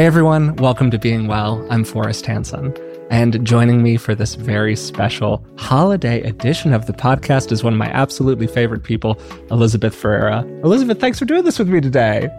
[0.00, 1.62] Hey everyone, welcome to Being Well.
[1.68, 2.74] I'm Forrest Hanson.
[3.10, 7.78] And joining me for this very special holiday edition of the podcast is one of
[7.78, 9.20] my absolutely favorite people,
[9.50, 10.40] Elizabeth Ferreira.
[10.64, 12.30] Elizabeth, thanks for doing this with me today.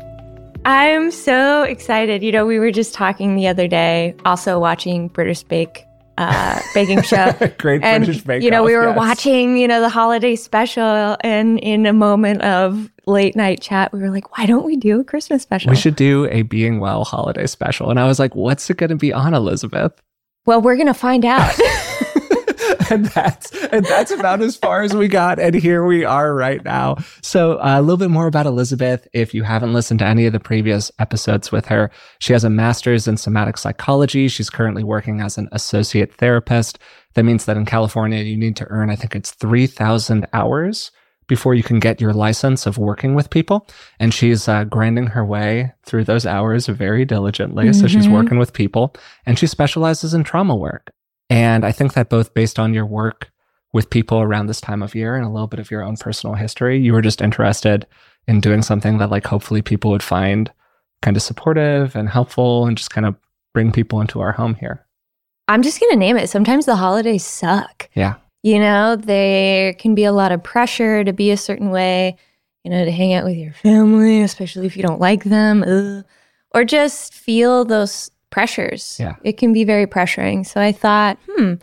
[0.66, 2.24] I'm so excited.
[2.24, 5.86] You know, we were just talking the other day, also watching British Bake
[6.22, 7.32] uh, baking show.
[7.58, 8.98] Great and, British Bake You know, we were yes.
[8.98, 14.00] watching, you know, the holiday special, and in a moment of late night chat, we
[14.00, 15.70] were like, why don't we do a Christmas special?
[15.70, 17.90] We should do a Being Well holiday special.
[17.90, 20.00] And I was like, what's it going to be on, Elizabeth?
[20.46, 21.54] Well, we're going to find out.
[22.92, 26.64] and that's and that's about as far as we got and here we are right
[26.66, 30.26] now so uh, a little bit more about elizabeth if you haven't listened to any
[30.26, 34.84] of the previous episodes with her she has a master's in somatic psychology she's currently
[34.84, 36.78] working as an associate therapist
[37.14, 40.92] that means that in california you need to earn i think it's 3000 hours
[41.28, 43.66] before you can get your license of working with people.
[44.02, 47.68] And she's uh, grinding her way through those hours very diligently.
[47.68, 47.80] Mm-hmm.
[47.80, 48.94] So she's working with people
[49.26, 50.92] and she specializes in trauma work.
[51.32, 53.32] And I think that both based on your work
[53.72, 56.36] with people around this time of year and a little bit of your own personal
[56.36, 57.88] history, you were just interested
[58.28, 60.52] in doing something that, like, hopefully people would find
[61.02, 63.16] kind of supportive and helpful and just kind of
[63.54, 64.86] bring people into our home here.
[65.48, 66.30] I'm just going to name it.
[66.30, 67.90] Sometimes the holidays suck.
[67.96, 68.16] Yeah.
[68.44, 72.18] You know, there can be a lot of pressure to be a certain way,
[72.66, 76.04] you know, to hang out with your family, especially if you don't like them, ugh,
[76.54, 78.98] or just feel those pressures.
[79.00, 79.16] Yeah.
[79.24, 80.46] It can be very pressuring.
[80.46, 81.56] So I thought, hmm,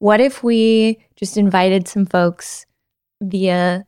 [0.00, 2.66] what if we just invited some folks
[3.22, 3.86] via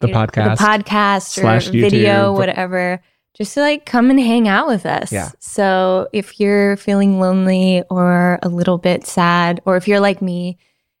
[0.00, 3.00] the podcast, the podcast or video, whatever,
[3.34, 5.12] just to like come and hang out with us.
[5.12, 5.30] Yeah.
[5.38, 10.58] So if you're feeling lonely or a little bit sad, or if you're like me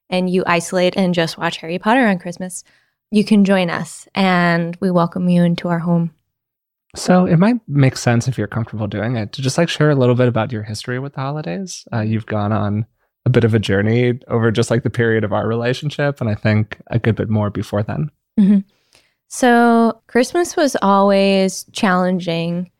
[0.08, 2.62] and you isolate and just watch Harry Potter on Christmas,
[3.10, 6.12] you can join us and we welcome you into our home.
[6.96, 9.94] So it might make sense if you're comfortable doing it to just like share a
[9.94, 11.86] little bit about your history with the holidays.
[11.92, 12.86] Uh, you've gone on
[13.26, 16.34] a bit of a journey over just like the period of our relationship, and I
[16.34, 18.10] think a good bit more before then.
[18.38, 18.58] Mm-hmm.
[19.28, 22.70] So Christmas was always challenging,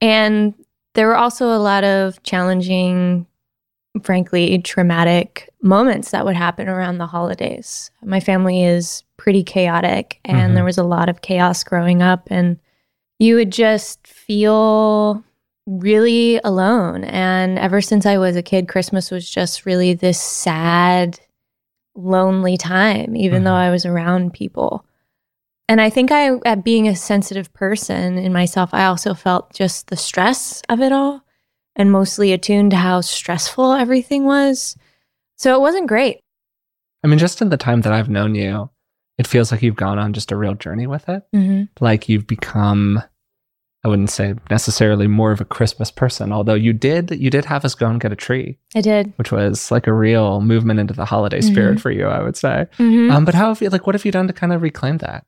[0.00, 0.52] and
[0.94, 3.26] there were also a lot of challenging,
[4.02, 7.90] frankly, traumatic moments that would happen around the holidays.
[8.02, 10.54] My family is pretty chaotic, and mm-hmm.
[10.56, 12.58] there was a lot of chaos growing up, and
[13.20, 15.22] you would just feel
[15.66, 17.04] really alone.
[17.04, 21.20] And ever since I was a kid, Christmas was just really this sad,
[21.94, 23.44] lonely time, even mm-hmm.
[23.44, 24.84] though I was around people.
[25.68, 29.88] And I think I, at being a sensitive person in myself, I also felt just
[29.88, 31.22] the stress of it all
[31.76, 34.76] and mostly attuned to how stressful everything was.
[35.36, 36.20] So it wasn't great.
[37.04, 38.70] I mean, just in the time that I've known you,
[39.20, 41.22] it feels like you've gone on just a real journey with it.
[41.36, 41.64] Mm-hmm.
[41.84, 43.02] Like you've become
[43.84, 47.66] I wouldn't say necessarily more of a Christmas person, although you did you did have
[47.66, 48.58] us go and get a tree.
[48.74, 51.80] I did, which was like a real movement into the holiday spirit mm-hmm.
[51.80, 52.66] for you, I would say.
[52.78, 53.10] Mm-hmm.
[53.10, 55.26] Um, but how have you like what have you done to kind of reclaim that?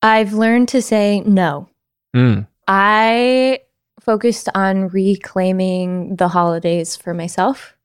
[0.00, 1.68] I've learned to say no.
[2.14, 2.46] Mm.
[2.68, 3.62] I
[3.98, 7.76] focused on reclaiming the holidays for myself.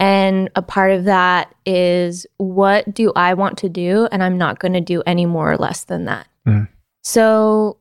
[0.00, 4.08] And a part of that is what do I want to do?
[4.10, 6.26] And I'm not going to do any more or less than that.
[6.46, 6.68] Mm.
[7.02, 7.78] So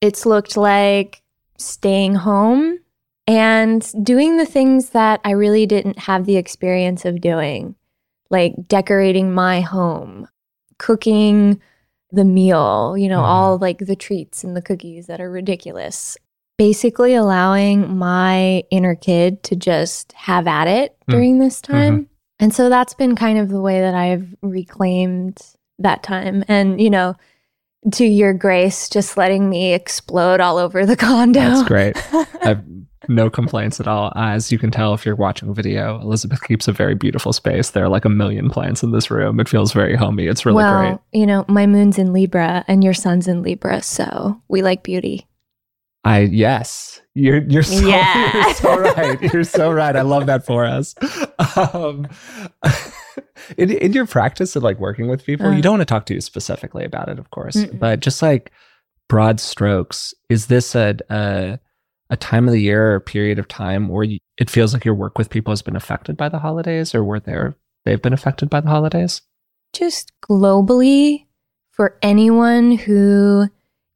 [0.00, 1.22] it's looked like
[1.56, 2.78] staying home
[3.26, 7.74] and doing the things that I really didn't have the experience of doing,
[8.28, 10.28] like decorating my home,
[10.78, 11.60] cooking
[12.12, 13.30] the meal, you know, mm-hmm.
[13.30, 16.16] all like the treats and the cookies that are ridiculous.
[16.60, 21.12] Basically, allowing my inner kid to just have at it mm.
[21.12, 21.94] during this time.
[21.94, 22.04] Mm-hmm.
[22.38, 25.38] And so that's been kind of the way that I've reclaimed
[25.78, 26.44] that time.
[26.48, 27.16] And, you know,
[27.92, 31.40] to your grace, just letting me explode all over the condo.
[31.40, 31.96] That's great.
[32.12, 32.64] I have
[33.08, 34.12] no complaints at all.
[34.14, 37.70] As you can tell if you're watching a video, Elizabeth keeps a very beautiful space.
[37.70, 39.40] There are like a million plants in this room.
[39.40, 40.26] It feels very homey.
[40.26, 40.98] It's really well, great.
[41.18, 45.26] You know, my moon's in Libra and your sun's in Libra, so we like beauty.
[46.04, 48.32] I yes, you're you're so, yeah.
[48.34, 49.22] you're so right.
[49.32, 49.94] You're so right.
[49.94, 50.94] I love that for us.
[51.56, 52.08] Um,
[53.56, 56.06] in, in your practice of like working with people, uh, you don't want to talk
[56.06, 57.78] to you specifically about it, of course, mm-mm.
[57.78, 58.50] but just like
[59.08, 61.58] broad strokes, is this a, a,
[62.08, 64.94] a time of the year or period of time where you, it feels like your
[64.94, 68.48] work with people has been affected by the holidays, or were there they've been affected
[68.48, 69.20] by the holidays?
[69.72, 71.26] Just globally,
[71.70, 73.48] for anyone who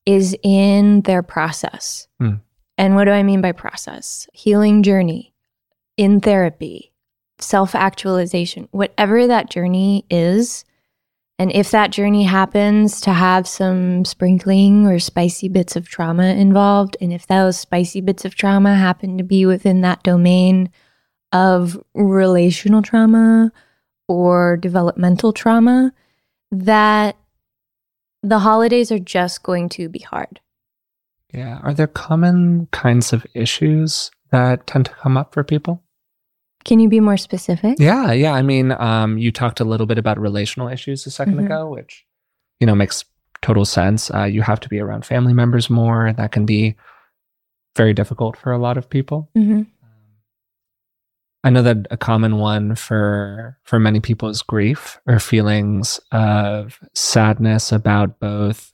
[0.07, 2.09] is in their process.
[2.21, 2.41] Mm.
[2.77, 4.29] And what do I mean by process?
[4.33, 5.33] Healing journey,
[5.97, 6.93] in therapy,
[7.39, 10.65] self actualization, whatever that journey is,
[11.39, 16.97] And if that journey happens to have some sprinkling or spicy bits of trauma involved,
[17.01, 20.71] and if those spicy bits of trauma happen to be within that domain
[21.33, 23.51] of relational trauma
[24.07, 25.93] or developmental trauma,
[26.53, 27.17] that
[28.25, 30.41] the holidays are just going to be hard.
[31.33, 31.59] Yeah.
[31.63, 35.83] Are there common kinds of issues that tend to come up for people?
[36.65, 37.77] Can you be more specific?
[37.79, 38.33] Yeah, yeah.
[38.33, 41.45] I mean, um, you talked a little bit about relational issues a 2nd Mhm.
[41.45, 42.07] ago, which
[42.61, 43.05] you know makes
[43.43, 44.11] total sense.
[44.15, 46.13] Uh, you have to be around family members more.
[46.15, 46.77] That can be
[47.77, 49.29] very difficult for a lot of people.
[49.35, 49.44] hmm
[51.45, 56.81] I know that a common one for for many people is grief or feelings of
[56.95, 58.73] sadness about both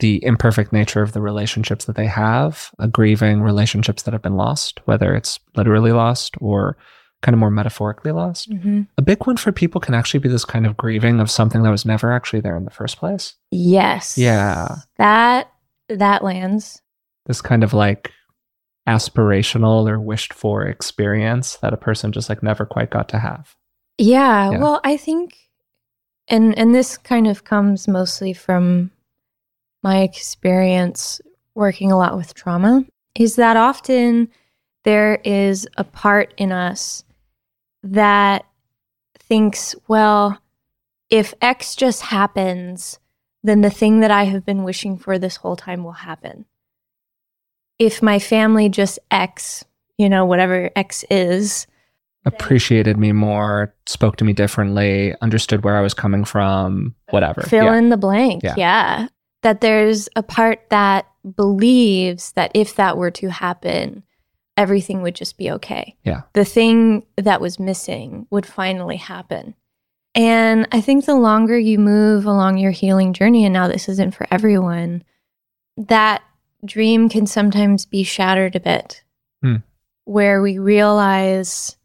[0.00, 4.36] the imperfect nature of the relationships that they have, uh, grieving relationships that have been
[4.36, 6.76] lost, whether it's literally lost or
[7.22, 8.52] kind of more metaphorically lost.
[8.52, 11.62] hmm A big one for people can actually be this kind of grieving of something
[11.62, 13.36] that was never actually there in the first place.
[13.52, 14.18] Yes.
[14.18, 14.76] Yeah.
[14.98, 15.50] That
[15.88, 16.82] that lands.
[17.26, 18.10] This kind of like
[18.86, 23.56] aspirational or wished for experience that a person just like never quite got to have.
[23.98, 24.58] Yeah, Yeah.
[24.58, 25.36] Well, I think,
[26.28, 28.90] and and this kind of comes mostly from
[29.82, 31.20] my experience
[31.54, 32.84] working a lot with trauma.
[33.14, 34.28] Is that often
[34.84, 37.04] there is a part in us
[37.82, 38.44] that
[39.18, 40.38] thinks, well,
[41.10, 42.98] if X just happens,
[43.42, 46.46] then the thing that I have been wishing for this whole time will happen.
[47.78, 49.64] If my family just X,
[49.98, 51.66] you know, whatever X is,
[52.26, 57.42] Appreciated me more, spoke to me differently, understood where I was coming from, whatever.
[57.42, 57.76] fill yeah.
[57.76, 58.42] in the blank.
[58.42, 58.54] Yeah.
[58.56, 59.08] Yeah.
[59.42, 61.06] That there's a part that
[61.36, 64.04] believes that if that were to happen,
[64.56, 65.96] everything would just be okay.
[66.02, 66.22] Yeah.
[66.32, 69.54] The thing that was missing would finally happen.
[70.14, 74.14] And I think the longer you move along your healing journey, and now this isn't
[74.14, 75.04] for everyone,
[75.76, 76.22] that
[76.64, 79.02] dream can sometimes be shattered a bit.
[79.42, 79.56] Hmm.
[80.04, 81.76] Where we realize,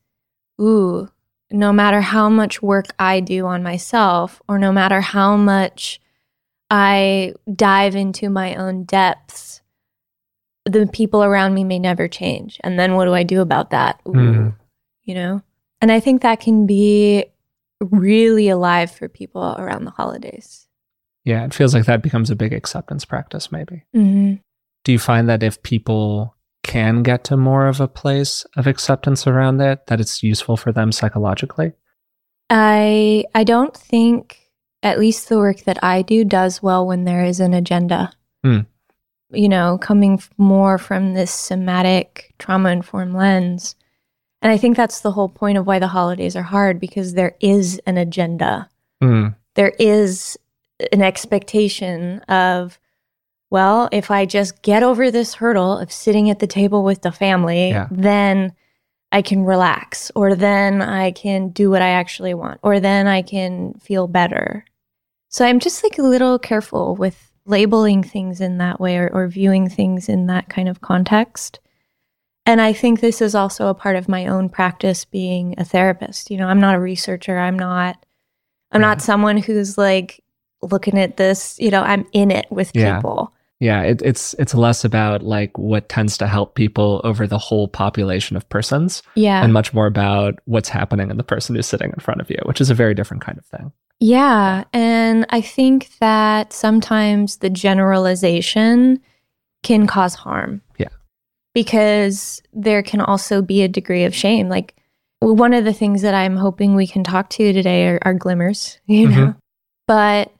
[0.59, 1.09] ooh,
[1.51, 5.99] no matter how much work I do on myself, or no matter how much
[6.69, 9.61] I dive into my own depths,
[10.65, 12.59] the people around me may never change.
[12.63, 13.99] And then what do I do about that?
[14.07, 14.55] Ooh, Mhm.
[15.03, 15.41] You know?
[15.81, 17.25] And I think that can be
[17.79, 20.67] really alive for people around the holidays.
[21.25, 23.83] Yeah, it feels like that becomes a big acceptance practice, maybe.
[23.95, 24.35] Mm-hmm.
[24.89, 29.27] Do you find that if people can get to more of a place of acceptance
[29.27, 31.73] around it, that it's useful for them psychologically?
[32.49, 34.49] I I don't think
[34.81, 38.11] at least the work that I do does well when there is an agenda.
[38.43, 38.61] Hmm.
[39.29, 43.75] You know, coming more from this somatic trauma informed lens.
[44.41, 47.35] And I think that's the whole point of why the holidays are hard because there
[47.39, 48.67] is an agenda.
[49.03, 50.35] Mm, There is
[50.91, 52.79] an expectation of
[53.49, 57.11] well, if I just get over this hurdle of sitting at the table with the
[57.11, 57.87] family, Yeah.
[57.91, 58.53] then
[59.11, 63.21] I can relax, or then I can do what I actually want, or then I
[63.23, 64.65] can feel better.
[65.29, 69.27] So I'm just like a little careful with labeling things in that way or, or
[69.27, 71.59] viewing things in that kind of context.
[72.45, 76.29] And I think this is also a part of my own practice being a therapist.
[76.29, 77.37] You know, I'm not a researcher.
[77.39, 78.05] I'm not
[78.71, 78.87] I'm Yeah.
[78.89, 80.23] not someone who's like
[80.61, 82.97] looking at this, you know, I'm in it with Yeah.
[82.97, 83.33] people.
[83.59, 87.67] Yeah, it, it's it's less about like what tends to help people over the whole
[87.67, 89.43] population of persons, Yeah.
[89.43, 92.37] and much more about what's happening in the person who's sitting in front of you,
[92.45, 93.71] which is a very different kind of thing.
[93.99, 94.63] Yeah.
[94.71, 99.01] And I think that sometimes the generalization
[99.63, 100.61] can cause harm.
[100.77, 100.87] Yeah.
[101.53, 104.47] Because there can also be a degree of shame.
[104.47, 104.75] Like
[105.19, 108.79] one of the things that I'm hoping we can talk to today are, are glimmers,
[108.87, 109.15] you Mhm.
[109.15, 109.35] know?
[109.87, 110.31] But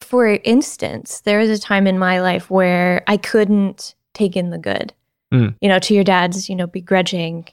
[0.00, 4.58] for instance, there was a time in my life where I couldn't take in the
[4.58, 4.92] good.
[5.32, 5.54] Mm.
[5.60, 7.46] You know, to your dad's, you know, begrudging,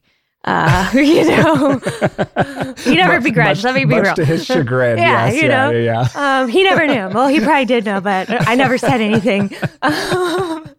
[0.46, 1.80] uh, you know,
[2.78, 3.58] he never Much- begrudged.
[3.60, 4.14] much- Let me be real.
[4.16, 4.98] to his chagrin.
[4.98, 5.72] Yeah, yes, you yeah, know.
[5.72, 6.40] yeah, yeah.
[6.42, 7.10] Um, he never knew.
[7.14, 9.52] Well, he probably did know, but I never said anything.
[9.82, 10.70] Um,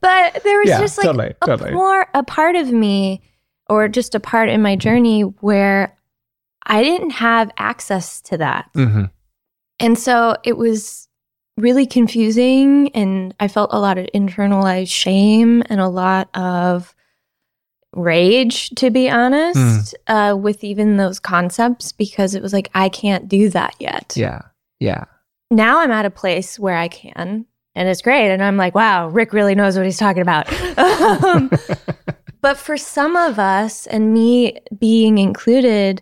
[0.00, 1.70] but there was Yeah, just like totally, a totally.
[1.72, 3.22] more a part of me,
[3.70, 5.96] or just a part in my journey where
[6.66, 9.04] I didn't have access to that, hmm
[9.82, 11.08] and so it was
[11.58, 16.94] really confusing, and I felt a lot of internalized shame and a lot of
[17.94, 23.28] rage, to be honest, uh, with even those concepts because it was like I can't
[23.28, 24.40] do that yet Yeah,
[24.80, 25.04] yeah.
[25.50, 28.30] now I'm at a place where I can, and it's great.
[28.30, 30.50] And I'm like, wow, Rick really knows what he's talking about.
[30.78, 31.50] um,
[32.40, 36.00] but for some of us, and me being included,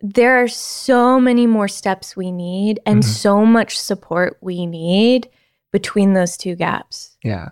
[0.00, 3.04] there are so many more steps we need and Mhm.
[3.06, 5.28] so much support we need
[5.72, 7.16] between those two gaps.
[7.22, 7.50] Yeah.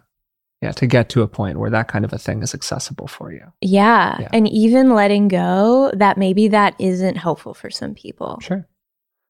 [0.62, 0.72] Yeah.
[0.72, 3.42] To get to a point where that kind of a thing is accessible for you.
[3.60, 4.16] Yeah.
[4.20, 4.28] Yeah.
[4.32, 8.38] And even letting go that maybe that isn't helpful for some people.
[8.40, 8.66] Sure.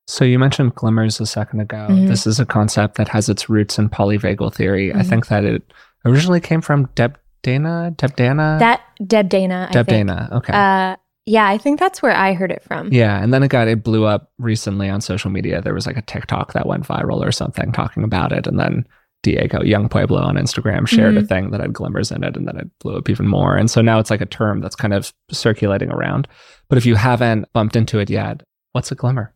[0.07, 1.87] So you mentioned glimmers a second ago.
[1.91, 2.09] Mhm.
[2.09, 4.93] This is a concept that has its roots in polyvagal theory.
[4.93, 5.07] I Mhm.
[5.09, 5.63] think that it
[6.05, 10.09] originally came from Deb Dana, Deb Dana, That Deb Dana, I Deb think.
[10.09, 10.29] Dana.
[10.33, 10.53] Okay.
[10.53, 12.93] Uh, yeah, I think that's where I heard it from.
[12.93, 15.61] yeah, and then it got it blew up recently on social media.
[15.61, 18.87] There was like a TikTok that went viral or something talking about it, and then
[19.23, 21.29] Diego Yung Pueblo on Instagram shared a Mhm.
[21.29, 23.57] thing that had glimmers in it, and then it blew up even more.
[23.57, 26.29] And so now it's like a term that's kind of circulating around.
[26.69, 29.33] But if you haven't bumped into it yet, what's a glimmer?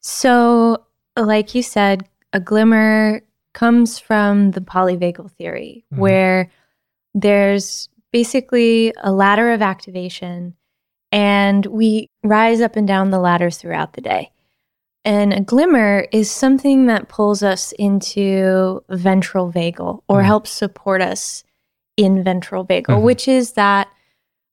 [0.00, 0.84] So,
[1.16, 3.22] like you said, a glimmer
[3.54, 5.98] comes from the polyvagal theory, Mhm.
[5.98, 6.50] where
[7.14, 10.54] there's basically a ladder of activation,
[11.12, 14.30] and we rise up and down the ladder throughout the day.
[15.04, 20.24] And a glimmer is something that pulls us into ventral vagal or Mhm.
[20.24, 21.44] helps support us
[21.96, 23.02] in ventral vagal, Mhm.
[23.02, 23.88] which is that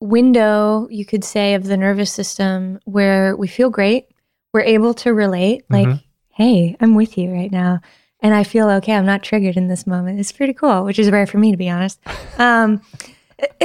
[0.02, 4.08] window, you could say, of the nervous system where we feel great.
[4.54, 6.04] We're able to relate, like, Mhm.
[6.30, 7.80] hey, I'm with you right now.
[8.22, 8.94] And I feel okay.
[8.94, 10.20] I'm not triggered in this moment.
[10.20, 12.00] It's pretty cool, which is rare for me, to be honest.
[12.40, 12.82] Um,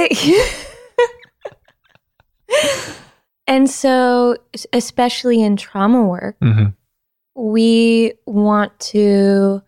[3.51, 4.35] and so,
[4.73, 6.71] especially in trauma work, Mm-hmm.
[7.35, 9.61] we want to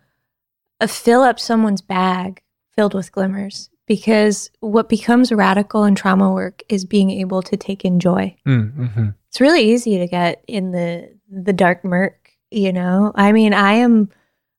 [0.80, 2.42] uh, fill up someone's bag
[2.74, 7.84] filled with glimmers because what becomes radical in trauma work is being able to take
[7.84, 8.34] in joy.
[8.46, 9.10] Mm-hmm.
[9.28, 13.12] It's really easy to get in the the dark murk, you know?
[13.14, 14.08] I mean, I am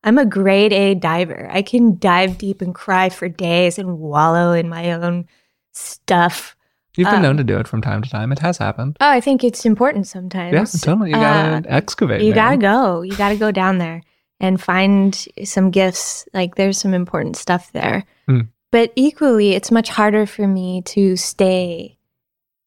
[0.04, 1.48] I'm a grade A diver.
[1.52, 5.28] I can dive deep and cry for days and wallow in my own
[5.74, 6.56] stuff.
[6.98, 8.32] You've been Um, known to do it from time to time.
[8.32, 8.98] It has happened.
[9.02, 10.54] Oh, I think it's important sometimes.
[10.54, 11.10] Yeah, totally.
[11.10, 12.22] You gotta excavate.
[12.22, 13.02] Uh, you gotta go.
[13.02, 14.02] You gotta go down there
[14.40, 16.28] and find some gifts.
[16.34, 18.06] Like there's some important stuff there.
[18.28, 18.42] Hmm.
[18.72, 21.98] But equally, it's much harder for me to stay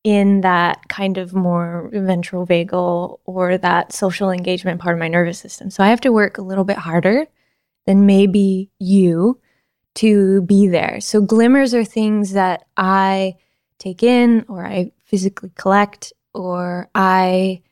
[0.05, 5.39] in that kind of more ventral vagal or that social engagement part of my nervous
[5.39, 5.71] system.
[5.71, 7.27] So I have to work a little bit harder
[7.85, 9.39] than maybe you
[9.97, 11.01] to be there.
[11.01, 13.35] So glimmers are things that I
[13.79, 17.63] take in or I physically collect or I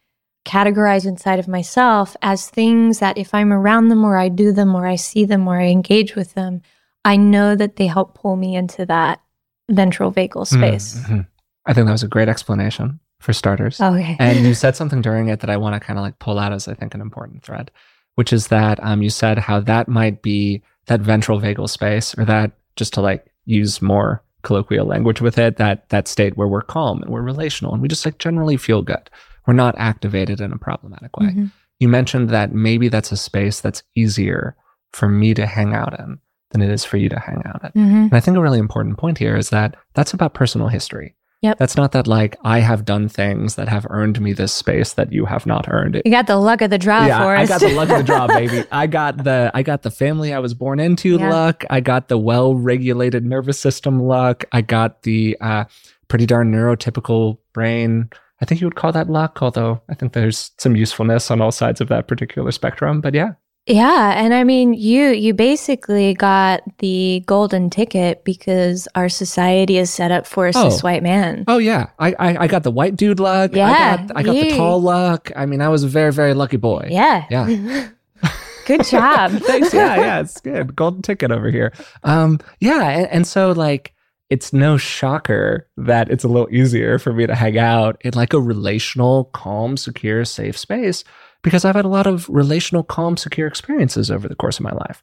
[0.44, 4.74] categorize inside of myself as things that if I'm around them or I do them
[4.74, 6.62] or I see them or I engage with them,
[7.04, 9.20] I know that they help pull me into that
[9.68, 11.00] ventral vagal space.
[11.00, 11.26] Mhm.
[11.66, 13.80] I think that was a great explanation for starters.
[13.80, 14.16] Okay.
[14.20, 16.52] and you said something during it that I want to kind of like pull out
[16.52, 17.72] as I think an important thread,
[18.14, 22.24] which is that um, you said how that might be that ventral vagal space, or
[22.24, 26.62] that just to like use more colloquial language with it, that that state where we're
[26.62, 29.10] calm and we're relational and we just like generally feel good.
[29.46, 31.26] We're not activated in a problematic way.
[31.26, 31.50] Mhm.
[31.80, 34.56] You mentioned that maybe that's a space that's easier
[34.92, 36.18] for me to hang out in
[36.52, 37.82] than it is for you to hang out in.
[37.82, 38.02] Mhm.
[38.04, 41.14] And I think a really important point here is that that's about personal history.
[41.42, 41.58] Yep.
[41.58, 45.12] That's not that like I have done things that have earned me this space that
[45.12, 45.96] you have not earned.
[45.96, 46.02] It.
[46.04, 48.26] You got the luck of the draw yeah, I got the luck of the draw,
[48.40, 48.64] baby.
[48.72, 51.30] I got the I got the family I was born into Yeah.
[51.30, 51.64] luck.
[51.68, 54.44] I got the well-regulated nervous system luck.
[54.52, 55.64] I got the uh,
[56.08, 58.08] pretty darn neurotypical brain.
[58.40, 61.52] I think you would call that luck, although I think there's some usefulness on all
[61.52, 63.00] sides of that particular spectrum.
[63.00, 63.32] But yeah,
[63.66, 69.90] Yeah, and I mean, you you basically got the golden ticket because our society is
[69.90, 70.68] set up for a Oh.
[70.70, 71.44] cis white man.
[71.48, 73.50] Oh yeah, I I, I got the white dude luck.
[73.54, 75.32] Yeah, I got I got the tall luck.
[75.34, 76.88] I mean, I was a very very lucky boy.
[76.90, 77.24] Yeah.
[77.28, 77.88] Yeah.
[78.66, 79.32] Good job.
[79.42, 79.74] Thanks.
[79.74, 80.74] Yeah, yeah, it's good.
[80.74, 81.72] Golden ticket over here.
[82.04, 83.94] Um, yeah, and, and so like
[84.30, 88.32] it's no shocker that it's a little easier for me to hang out in like
[88.32, 91.04] a relational, calm, secure, safe space
[91.42, 94.72] because I've had a lot of relational, calm, secure experiences over the course of my
[94.72, 95.02] life.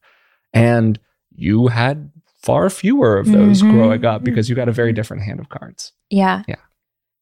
[0.54, 1.00] And
[1.36, 2.12] you had
[2.42, 3.72] far fewer of those Mhm.
[3.72, 5.94] growing up because you got a very different hand of cards.
[6.10, 6.44] Yeah.
[6.48, 6.58] Yeah.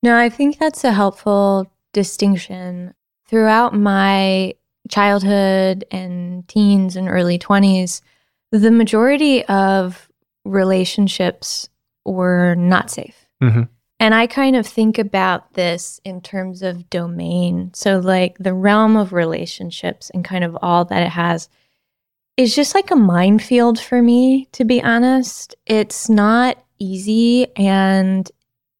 [0.04, 2.94] No, I think that's a helpful distinction.
[3.28, 4.56] Throughout my
[4.90, 8.02] childhood and teens and early 20s,
[8.52, 10.10] the majority of
[10.44, 11.70] relationships
[12.06, 13.28] were not safe.
[13.44, 13.70] Mhm.
[14.02, 17.70] And I kind of think about this in terms of domain.
[17.76, 21.50] So, like the realm of relationships and kind of all that it has
[22.36, 25.54] is just like a minefield for me, to be honest.
[25.68, 27.56] It's not easy.
[27.56, 28.30] And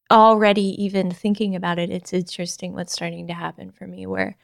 [0.10, 4.36] already, even thinking about it, it's interesting what's starting to happen for me where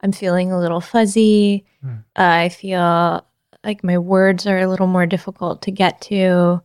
[0.00, 1.66] I'm feeling a little fuzzy.
[1.82, 1.96] Hmm.
[2.16, 3.26] Uh, I feel
[3.62, 6.62] like my words are a little more difficult to get to.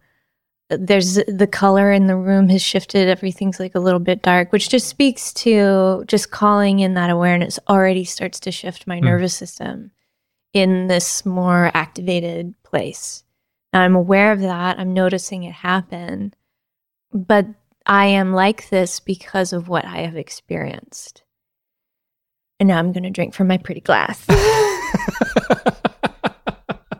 [0.70, 3.10] There's the color in the room has shifted.
[3.10, 7.60] Everything's like a little bit dark, which just speaks to just calling in that awareness
[7.68, 9.06] already starts to shift my Mm.
[9.06, 9.92] nervous system
[10.54, 13.24] in this more activated place.
[13.74, 14.80] Now I'm aware of that.
[14.80, 16.34] I'm noticing it happen,
[17.12, 17.48] but
[17.86, 21.24] I am like this because of what I have experienced.
[22.60, 24.24] And now I'm going to drink from my pretty glass.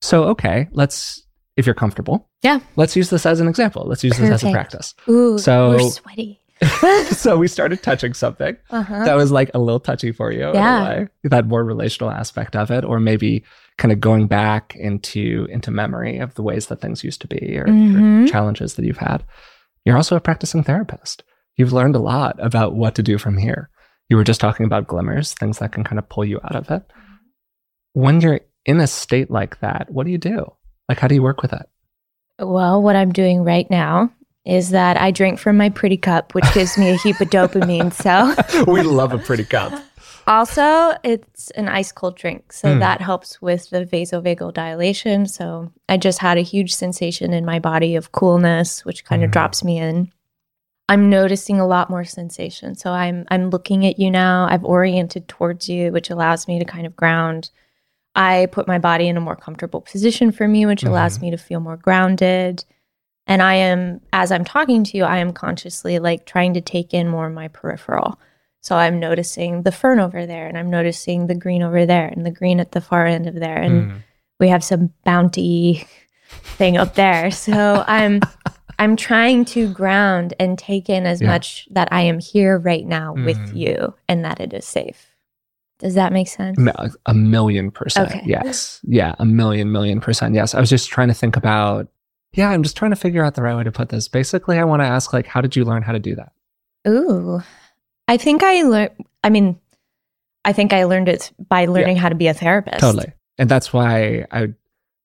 [0.00, 1.25] so, okay, let's,
[1.56, 2.60] if you're comfortable, Yeah.
[2.76, 3.84] let's use this as an example.
[3.86, 4.94] Let's use this as a practice.
[5.08, 6.40] Ooh, So- we're sweaty.
[7.10, 9.04] so, we started touching something uh-huh.
[9.04, 10.50] that was like a little touchy for you.
[10.54, 10.84] Yeah.
[10.88, 11.08] way.
[11.24, 13.44] That more relational aspect of it, or maybe
[13.76, 17.58] kind of going back into into memory of the ways that things used to be
[17.58, 18.30] or, or Mhm.
[18.30, 19.22] challenges that you've had.
[19.84, 21.24] You're also a practicing therapist.
[21.56, 23.68] You've learned a lot about what to do from here.
[24.08, 26.70] You were just talking about glimmers, things that can kind of pull you out of
[26.70, 26.84] it.
[27.92, 30.52] When you're in a state like that, what do you do?
[30.88, 31.68] Like, how do you work with it?
[32.38, 34.10] Well, what I'm doing right now
[34.44, 37.92] is that I drink from my pretty cup, which gives me a heap of dopamine.
[37.92, 39.72] So, we love a pretty cup.
[40.28, 42.52] also, it's an ice cold drink.
[42.52, 42.78] So, Mm.
[42.80, 45.26] that helps with the vasovagal dilation.
[45.26, 49.30] So, I just had a huge sensation in my body of coolness, which kind of
[49.30, 49.32] Mhm.
[49.32, 50.12] drops me in.
[50.88, 52.76] I'm noticing a lot more sensation.
[52.76, 54.46] So, I'm I'm looking at you now.
[54.48, 57.50] I've oriented towards you, which allows me to kind of ground.
[58.16, 61.22] I put my body in a more comfortable position for me, which allows Mhm.
[61.22, 62.64] me to feel more grounded.
[63.26, 66.94] And I am, as I'm talking to you, I am consciously like trying to take
[66.94, 68.18] in more of my peripheral.
[68.62, 72.24] So I'm noticing the fern over there, and I'm noticing the green over there, and
[72.26, 73.58] the green at the far end of there.
[73.58, 73.92] And Mm.
[74.40, 75.86] we have some bounty
[76.58, 77.30] thing up there.
[77.46, 78.20] So I'm
[78.78, 81.28] I'm trying to ground and take in as Yeah.
[81.28, 83.56] much that I am here right now with Mhm.
[83.56, 85.05] you and that it is safe.
[85.78, 86.58] Does that make sense?
[87.06, 88.10] A million percent.
[88.10, 88.22] Okay.
[88.24, 88.80] Yes.
[88.84, 89.14] Yeah.
[89.18, 90.34] A million, million percent.
[90.34, 90.54] Yes.
[90.54, 91.88] I was just trying to think about,
[92.32, 94.08] yeah, I'm just trying to figure out the right way to put this.
[94.08, 96.32] Basically, I want to ask, like, how did you learn how to do that?
[96.88, 97.40] Ooh.
[98.08, 98.92] I think I learned
[99.24, 99.58] I mean
[100.44, 102.78] I think I learned it by learning how to be a therapist.
[102.78, 103.12] Totally.
[103.36, 104.54] And that's why I,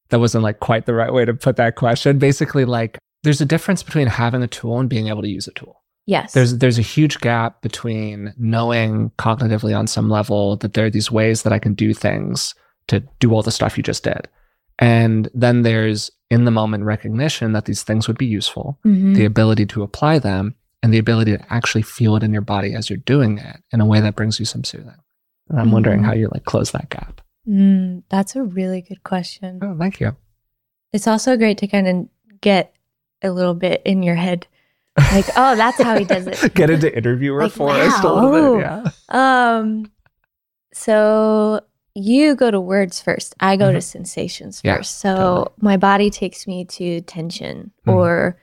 [0.09, 2.19] that wasn't like quite the right way to put that question.
[2.19, 5.51] Basically, like, there's a difference between having a tool and being able to use a
[5.51, 5.80] tool.
[6.11, 6.33] Yes.
[6.33, 11.09] There's there's a huge gap between knowing cognitively on some level that there are these
[11.09, 12.53] ways that I can do things
[12.89, 14.27] to do all the stuff you just did.
[14.77, 19.15] And then there's in the moment recognition that these things would be useful, Mhm.
[19.15, 22.74] the ability to apply them, and the ability to actually feel it in your body
[22.75, 25.00] as you're doing it in a way that brings you some soothing.
[25.50, 26.05] And I'm wondering Mhm.
[26.07, 27.21] how you like close that gap.
[27.47, 29.59] Mm, that's a really good question.
[29.61, 30.17] Oh, thank you.
[30.91, 32.74] It's also great to kind of get
[33.21, 34.47] a little bit in your head.
[35.11, 36.53] Like, oh, that's how he does it.
[36.55, 38.14] Get into interviewer Like, Forrest a wow.
[38.16, 38.61] little bit.
[38.61, 38.92] Yeah.
[39.09, 39.92] Um
[40.74, 41.61] so
[41.94, 43.35] you go to words first.
[43.40, 43.83] I go to Mhm.
[43.83, 45.00] sensations Yeah, first.
[45.00, 45.48] So totally.
[45.59, 47.94] my body takes me to tension Mhm.
[47.94, 48.37] or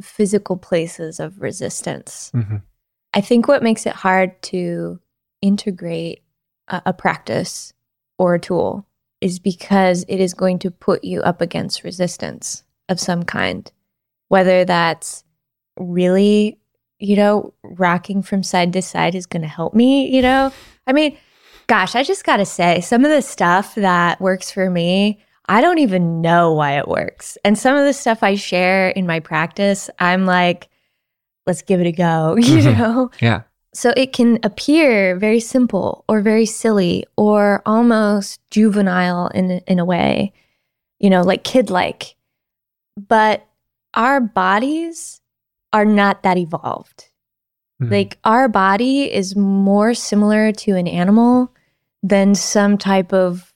[0.00, 2.30] physical places of resistance.
[2.32, 2.56] hmm
[3.14, 4.98] I think what makes it hard to
[5.42, 6.22] integrate
[6.68, 7.74] a, a practice
[8.16, 8.86] or a tool
[9.20, 13.70] is because it is going to put you up against resistance of some kind,
[14.28, 15.24] whether that's
[15.78, 16.58] really,
[16.98, 20.52] you know, rocking from side to side is going to help me, you know?
[20.86, 21.16] I mean,
[21.66, 25.60] gosh, I just got to say, some of the stuff that works for me, I
[25.60, 27.36] don't even know why it works.
[27.44, 30.68] And some of the stuff I share in my practice, I'm like,
[31.46, 32.78] let's give it a go, you Mhm.
[32.78, 33.10] know?
[33.20, 33.42] Yeah.
[33.74, 39.84] So it can appear very simple or very silly or almost juvenile in in a
[39.84, 40.34] way,
[41.00, 42.14] you know, like kid like.
[42.98, 43.46] But
[43.94, 45.21] our bodies
[45.72, 47.08] are not that evolved.
[47.82, 47.90] Mhm.
[47.90, 51.52] Like our body is more similar to an animal
[52.02, 53.52] than some type of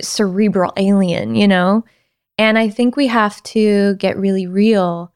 [0.00, 1.84] cerebral alien, you know?
[2.38, 5.12] And I think we have to get really real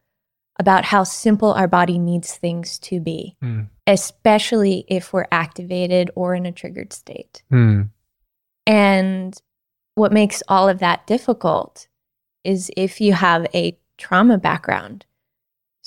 [0.60, 3.68] about how simple our body needs things to be Mm.
[3.86, 7.42] especially if we're activated or in a triggered state.
[7.50, 7.90] Mm.
[8.66, 9.40] And
[9.94, 11.88] what makes all of that difficult
[12.44, 15.06] is if you have a trauma background,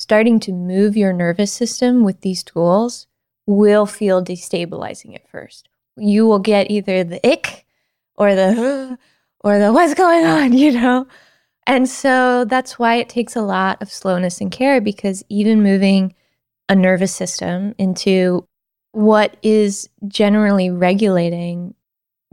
[0.02, 3.06] starting to move your nervous system with these tools
[3.46, 5.70] will feel destabilizing at first.
[5.96, 7.68] You will get either the ick
[8.16, 8.98] or the
[9.42, 11.06] or the what's going on, you know?
[11.68, 16.16] And so that's why it takes a lot of slowness and care because even moving
[16.68, 18.48] a nervous system into
[18.94, 21.76] what is generally regulating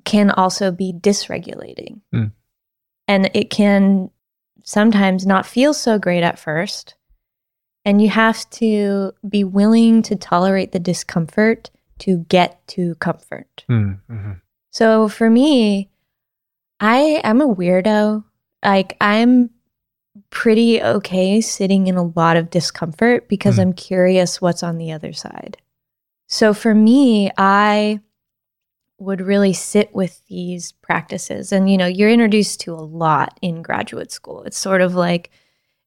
[0.06, 2.00] can also be dysregulating.
[2.14, 2.32] Mm.
[3.06, 4.10] And it can
[4.64, 6.94] sometimes not feel so great at first.
[7.88, 11.70] And you have to be willing to tolerate the discomfort
[12.00, 13.64] to get to comfort.
[13.66, 14.00] Mm.
[14.10, 14.40] Mhm.
[14.70, 15.88] So for me,
[16.80, 18.24] I am a weirdo.
[18.62, 19.48] Like I'm
[20.28, 23.62] pretty okay sitting in a lot of discomfort because Mm.
[23.62, 25.56] I'm curious what's on the other side.
[26.26, 28.00] So for me, I
[28.98, 31.52] would really sit with these practices.
[31.52, 34.42] And, you know, you're introduced to a lot in graduate school.
[34.42, 35.30] It's sort of like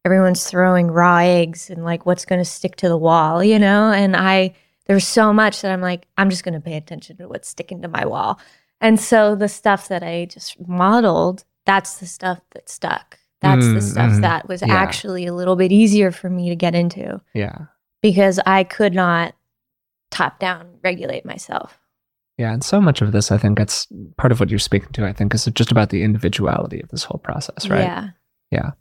[0.06, 3.92] everyone's throwing raw eggs and like what's going to stick to the wall, you know?
[3.92, 4.54] And I,
[4.88, 7.82] there's so much that I'm like, I'm just going to pay attention to what's sticking
[7.84, 8.40] to my wall.
[8.80, 13.20] And so the stuff that I just modeled, that's the stuff that stuck.
[13.42, 14.22] That's the Mm, stuff mhm.
[14.22, 14.74] that was Yeah.
[14.74, 17.58] actually a little bit easier for me to get into Yeah.
[18.02, 19.36] because I could not
[20.10, 21.80] top down regulate myself.
[22.38, 22.54] Yeah.
[22.54, 23.88] And so much of this, I think it's
[24.18, 27.04] part of what you're speaking to, I think, is just about the individuality of this
[27.04, 27.82] whole process, right?
[27.82, 28.08] Yeah,
[28.52, 28.72] yeah.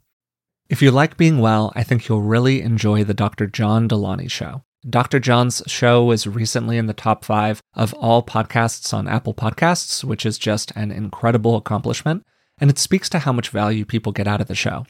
[0.71, 3.45] If you like being well, I think you'll really enjoy the Dr.
[3.45, 4.63] John Delaney show.
[4.89, 5.19] Dr.
[5.19, 10.25] John's show was recently in the top five of all podcasts on Apple Podcasts, which
[10.25, 12.23] is just an incredible accomplishment,
[12.57, 14.85] and it speaks to how much value people get out of the show.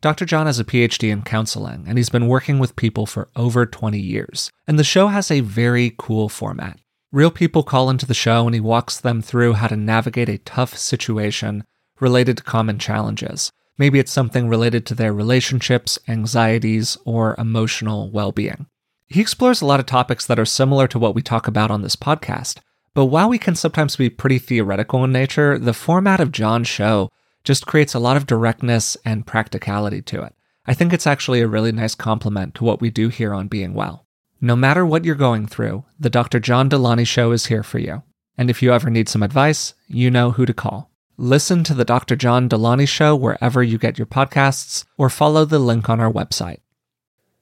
[0.00, 0.24] Dr.
[0.24, 4.00] John has a PhD in counseling, and he's been working with people for over 20
[4.00, 4.50] years.
[4.66, 6.80] And the show has a very cool format.
[7.12, 10.38] Real people call into the show, and he walks them through how to navigate a
[10.38, 11.64] tough situation
[12.00, 13.52] related to common challenges.
[13.78, 18.66] Maybe it's something related to their relationships, anxieties, or emotional well being.
[19.06, 21.82] He explores a lot of topics that are similar to what we talk about on
[21.82, 22.58] this podcast.
[22.92, 27.10] But while we can sometimes be pretty theoretical in nature, the format of John's show
[27.44, 30.34] just creates a lot of directness and practicality to it.
[30.66, 33.72] I think it's actually a really nice complement to what we do here on Being
[33.72, 34.06] Well.
[34.40, 36.40] No matter what you're going through, the Dr.
[36.40, 38.02] John Delaney Show is here for you.
[38.36, 40.87] And if you ever need some advice, you know who to call.
[41.20, 42.14] Listen to the Dr.
[42.14, 46.60] John Delaney Show wherever you get your podcasts or follow the link on our website.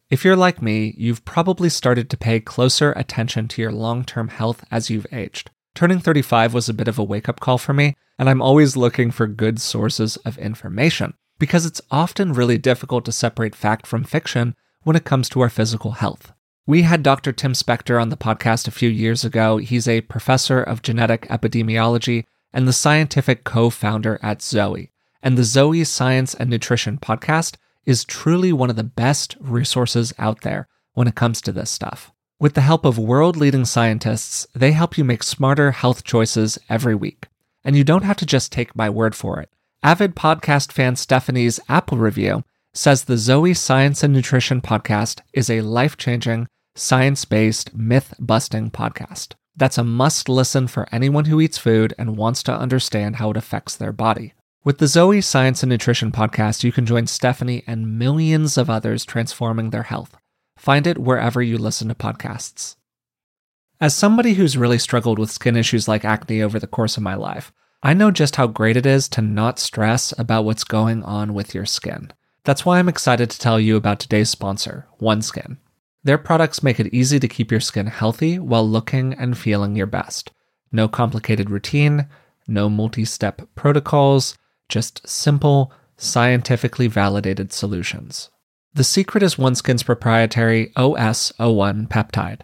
[0.08, 4.28] If you're like me, you've probably started to pay closer attention to your long term
[4.28, 5.50] health as you've aged.
[5.74, 8.78] Turning 35 was a bit of a wake up call for me, and I'm always
[8.78, 14.04] looking for good sources of information because it's often really difficult to separate fact from
[14.04, 16.32] fiction when it comes to our physical health.
[16.66, 17.30] We had Dr.
[17.30, 19.58] Tim Spector on the podcast a few years ago.
[19.58, 22.24] He's a professor of genetic epidemiology
[22.56, 24.90] and the scientific co founder at Zoe.
[25.22, 30.40] And the Zoe Science and Nutrition podcast is truly one of the best resources out
[30.40, 32.12] there when it comes to this stuff.
[32.40, 36.94] With the help of world leading scientists, they help you make smarter health choices every
[36.94, 37.26] week.
[37.62, 39.50] And you don't have to just take my word for it.
[39.82, 42.42] Avid podcast fan Stephanie's Apple review
[42.72, 48.70] says the Zoe Science and Nutrition podcast is a life changing, science based, myth busting
[48.70, 49.34] podcast.
[49.56, 53.36] That's a must listen for anyone who eats food and wants to understand how it
[53.36, 54.34] affects their body.
[54.64, 59.04] With the Zoe Science and Nutrition podcast, you can join Stephanie and millions of others
[59.04, 60.16] transforming their health.
[60.58, 62.76] Find it wherever you listen to podcasts.
[63.80, 67.14] As somebody who's really struggled with skin issues like acne over the course of my
[67.14, 71.32] life, I know just how great it is to not stress about what's going on
[71.32, 72.12] with your skin.
[72.44, 75.58] That's why I'm excited to tell you about today's sponsor, OneSkin.
[76.06, 79.88] Their products make it easy to keep your skin healthy while looking and feeling your
[79.88, 80.30] best.
[80.70, 82.06] No complicated routine,
[82.46, 84.38] no multi step protocols,
[84.68, 88.30] just simple, scientifically validated solutions.
[88.72, 92.42] The secret is OneSkin's proprietary OS01 peptide.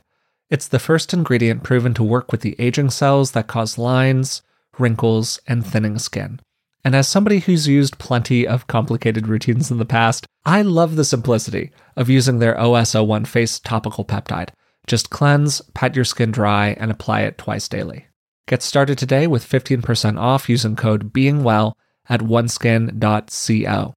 [0.51, 4.42] It's the first ingredient proven to work with the aging cells that cause lines,
[4.77, 6.40] wrinkles, and thinning skin.
[6.85, 11.05] And as somebody who's used plenty of complicated routines in the past, I love the
[11.05, 14.49] simplicity of using their OS01 face topical peptide.
[14.87, 18.07] Just cleanse, pat your skin dry, and apply it twice daily.
[18.49, 21.75] Get started today with 15% off using code BEINGWELL
[22.09, 23.95] at oneskin.co.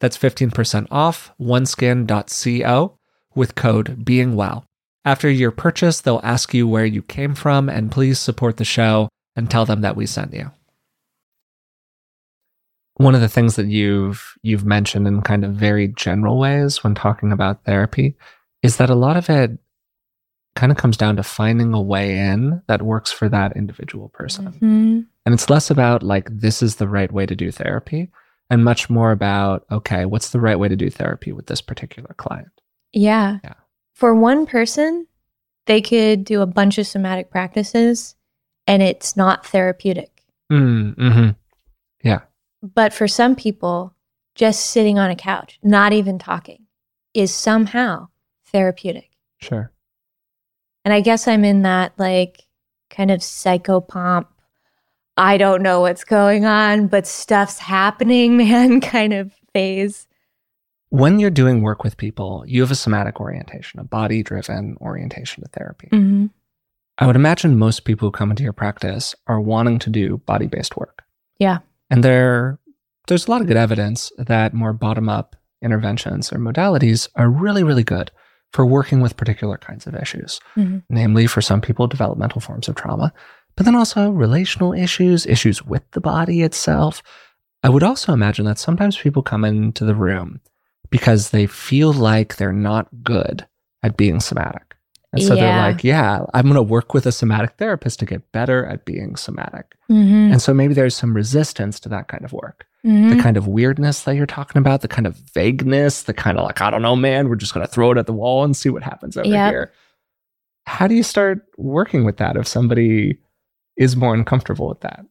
[0.00, 2.98] That's 15% off oneskin.co
[3.34, 4.64] with code BEINGWELL.
[5.04, 9.08] After your purchase, they'll ask you where you came from, and please support the show
[9.34, 10.52] and tell them that we sent you.
[13.02, 16.94] One of the things that you've you've mentioned in kind of very general ways when
[16.94, 18.16] talking about therapy
[18.62, 19.58] is that a lot of it
[20.54, 24.52] kind of comes down to finding a way in that works for that individual person.
[24.52, 25.06] Mhm.
[25.24, 28.10] And it's less about like this is the right way to do therapy
[28.50, 32.14] and much more about okay, what's the right way to do therapy with this particular
[32.18, 32.50] client?
[32.92, 33.38] Yeah.
[33.42, 33.54] Yeah.
[33.94, 35.06] For one person,
[35.66, 38.14] they could do a bunch of somatic practices
[38.66, 40.24] and it's not therapeutic.
[40.50, 41.30] Mm, hmm
[42.62, 43.94] But for some people,
[44.34, 46.66] just sitting on a couch, not even talking,
[47.12, 48.08] is somehow
[48.46, 49.10] therapeutic.
[49.40, 49.72] Sure.
[50.84, 52.42] And I guess I'm in that like
[52.90, 54.26] kind of psychopomp,
[55.16, 60.06] I don't know what's going on, but stuff's happening, man, kind of phase.
[60.90, 65.42] When you're doing work with people, you have a somatic orientation, a body driven orientation
[65.42, 65.88] to therapy.
[65.90, 66.26] Mm-hmm.
[66.98, 70.46] I would imagine most people who come into your practice are wanting to do body
[70.46, 71.02] based work.
[71.38, 71.58] Yeah.
[71.92, 72.58] And there,
[73.06, 77.62] there's a lot of good evidence that more bottom up interventions or modalities are really,
[77.62, 78.10] really good
[78.52, 80.82] for working with particular kinds of issues, Mhm.
[80.90, 83.12] namely for some people, developmental forms of trauma,
[83.56, 87.02] but then also relational issues, issues with the body itself.
[87.62, 90.40] I would also imagine that sometimes people come into the room
[90.90, 93.46] because they feel like they're not good
[93.82, 94.71] at being somatic.
[95.12, 98.32] And so they're like, yeah, I'm going to work with a somatic therapist to get
[98.32, 99.74] better at being somatic.
[99.90, 100.32] Mhm.
[100.32, 102.66] And so maybe there's some resistance to that kind of work.
[102.86, 103.16] Mhm.
[103.16, 106.44] The kind of weirdness that you're talking about, the kind of vagueness, the kind of
[106.44, 108.56] like, I don't know, man, we're just going to throw it at the wall and
[108.56, 109.50] see what happens over Yep.
[109.52, 109.72] here.
[110.66, 113.18] How do you start working with that if somebody
[113.76, 115.04] is more uncomfortable with that?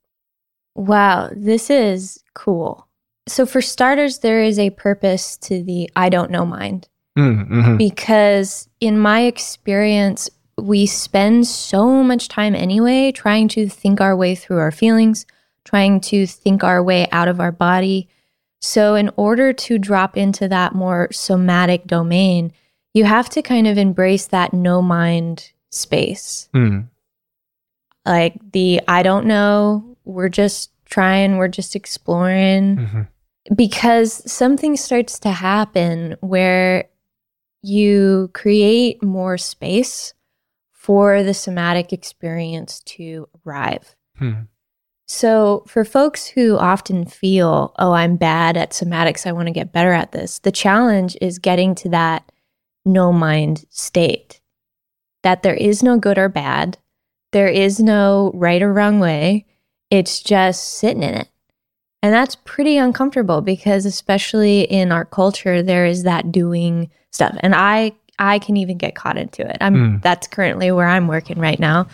[0.76, 2.88] Wow, this is cool.
[3.28, 7.78] So, for starters, there is a purpose to the I don't know mind Mm-hmm.
[7.78, 14.34] because, in my experience, we spend so much time anyway trying to think our way
[14.36, 15.26] through our feelings,
[15.66, 18.08] trying to think our way out of our body.
[18.62, 22.54] So, in order to drop into that more somatic domain,
[22.94, 26.48] you have to kind of embrace that no mind space.
[26.56, 26.88] Mm.
[28.06, 33.08] Like the I don't know, we're just trying, we're just exploring Mhm.
[33.56, 36.86] because something starts to happen where
[37.62, 40.14] you create more space
[40.72, 43.96] for the somatic experience to arrive.
[44.18, 44.42] Hmm.
[45.08, 49.74] So, for folks who often feel, oh, I'm bad at somatics, I want to get
[49.74, 52.32] better at this, the challenge is getting to that
[52.86, 54.42] no mind state
[55.24, 56.78] that there is no good or bad,
[57.32, 59.46] there is no right or wrong way.
[59.90, 61.30] It's just sitting in it.
[62.04, 67.36] And that's pretty uncomfortable because especially in our culture there is that doing stuff.
[67.42, 69.58] And I I can even get caught into it.
[69.62, 70.02] I'm Mm.
[70.02, 71.88] that's currently where I'm working right now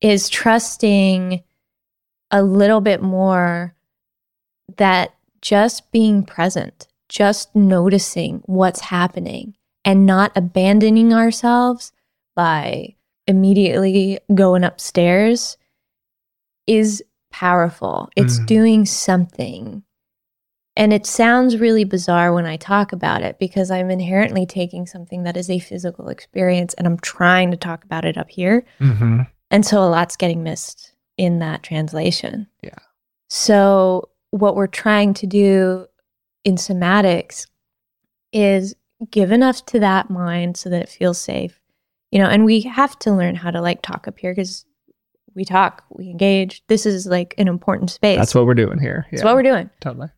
[0.00, 1.42] is trusting
[2.30, 3.74] a little bit more
[4.76, 11.92] that just being present, just noticing what's happening and not abandoning ourselves
[12.34, 12.94] by
[13.26, 15.56] immediately going upstairs
[16.66, 18.08] is powerful.
[18.16, 18.46] It's Mm.
[18.46, 19.82] doing something.
[20.74, 25.24] And it sounds really bizarre when I talk about it because I'm inherently taking something
[25.24, 28.64] that is a physical experience and I'm trying to talk about it up here.
[28.80, 29.26] Mhm.
[29.50, 32.46] And so a lot's getting missed in that translation.
[32.62, 32.70] Yeah.
[33.28, 35.86] So what we're trying to do
[36.44, 37.46] in somatics
[38.32, 38.74] is
[39.10, 41.60] give enough to that mind so that it feels safe.
[42.10, 44.64] You know, and we have to learn how to like talk up here because
[45.34, 46.62] we talk, we engage.
[46.68, 48.18] This is like an important space.
[48.18, 49.06] That's what we're doing here.
[49.10, 49.70] That's what we're doing.
[49.80, 50.08] totally.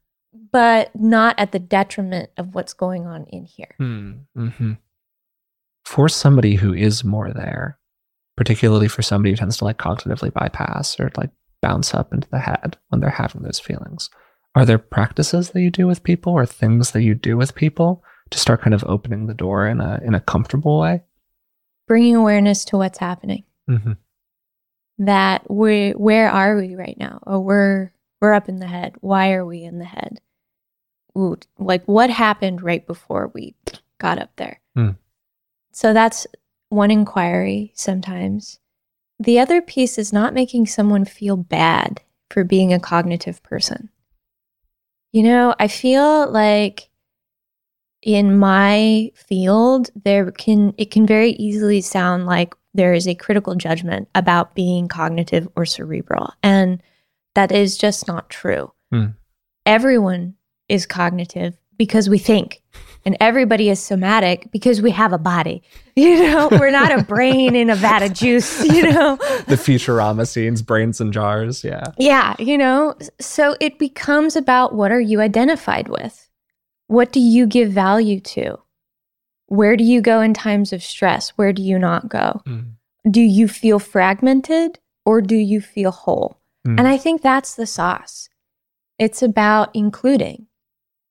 [0.52, 3.74] But not at the detriment of what's going on in here.
[3.80, 4.72] Mm-hmm.
[5.84, 7.78] For somebody who is more there,
[8.36, 12.38] particularly for somebody who tends to like cognitively bypass or like bounce up into the
[12.38, 14.10] head when they're having those feelings,
[14.54, 18.04] are there practices that you do with people or things that you do with people
[18.30, 21.02] to start kind of opening the door in a in a comfortable way?
[21.88, 23.44] Bringing awareness to what's happening.
[23.68, 23.92] Mm-hmm.
[24.98, 27.20] That we where are we right now?
[27.26, 28.94] Oh we're we're up in the head.
[29.00, 30.20] Why are we in the head?
[31.16, 33.54] Ooh, like what happened right before we
[33.98, 34.60] got up there?
[34.74, 34.90] Hmm.
[35.72, 36.26] so that's
[36.68, 38.58] one inquiry sometimes.
[39.20, 43.90] The other piece is not making someone feel bad for being a cognitive person.
[45.12, 46.90] You know i feel like
[48.04, 53.54] in my field there can it can very easily sound like there is a critical
[53.54, 56.82] judgment about being cognitive or cerebral and
[57.34, 59.06] that is just not true Hmm.
[59.66, 60.34] everyone
[60.68, 62.62] is cognitive because we think
[63.06, 65.62] and everybody is somatic because we have a body
[65.96, 70.26] you know we're not a brain in a vat of juice you know The Futurama
[70.26, 71.62] scenes, brains in jars.
[71.62, 71.84] Yeah.
[71.98, 76.30] yeah, you know, so it becomes about what are you identified with?
[76.86, 78.58] What do you give value to?
[79.54, 81.30] Where do you go in times of stress?
[81.30, 82.42] Where do you not go?
[82.46, 82.72] Mm.
[83.10, 86.40] Do you feel fragmented or do you feel whole?
[86.66, 86.78] Mm.
[86.78, 88.28] And I think that's the sauce.
[88.98, 90.46] It's about including.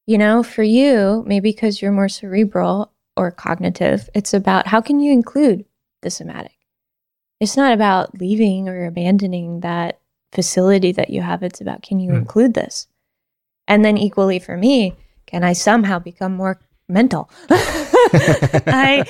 [0.05, 4.99] You know, for you, maybe because you're more cerebral or cognitive, it's about how can
[4.99, 5.63] you include
[6.01, 6.57] the somatic?
[7.39, 9.99] It's not about leaving or abandoning that
[10.33, 11.43] facility that you have.
[11.43, 12.17] It's about can you Hmm.
[12.17, 12.87] include this?
[13.67, 17.29] And then equally for me, can I somehow become more mental?
[18.67, 19.03] I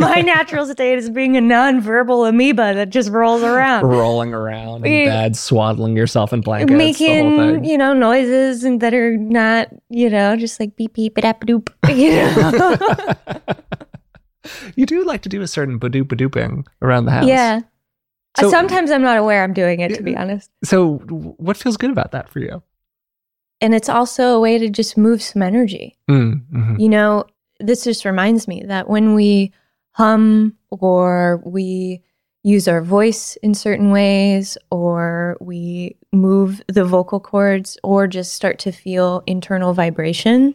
[0.00, 3.84] my natural state is being a nonverbal amoeba that just rolls around.
[3.86, 6.68] Rolling around in bed, swaddling yourself in blankets.
[6.70, 6.86] the whole
[7.30, 7.64] making thing.
[7.64, 11.40] you know noises and that are not you know just like beep beep it up
[11.46, 13.52] doop you know
[14.76, 17.26] you do like to do a certain badoop badooping around the house.
[17.26, 17.60] yeah
[18.38, 20.94] So- sometimes i'm not aware i'm doing it to be honest So,
[21.38, 22.62] what feels good about that for you?
[23.60, 25.96] and it's also a way to just move some energy.
[26.10, 26.80] Mm, mhm.
[26.80, 27.24] You know,
[27.62, 29.52] this just reminds me that when we
[29.92, 32.02] hum or we
[32.42, 38.58] use our voice in certain ways or we move the vocal cords or just start
[38.58, 40.54] to feel internal vibration,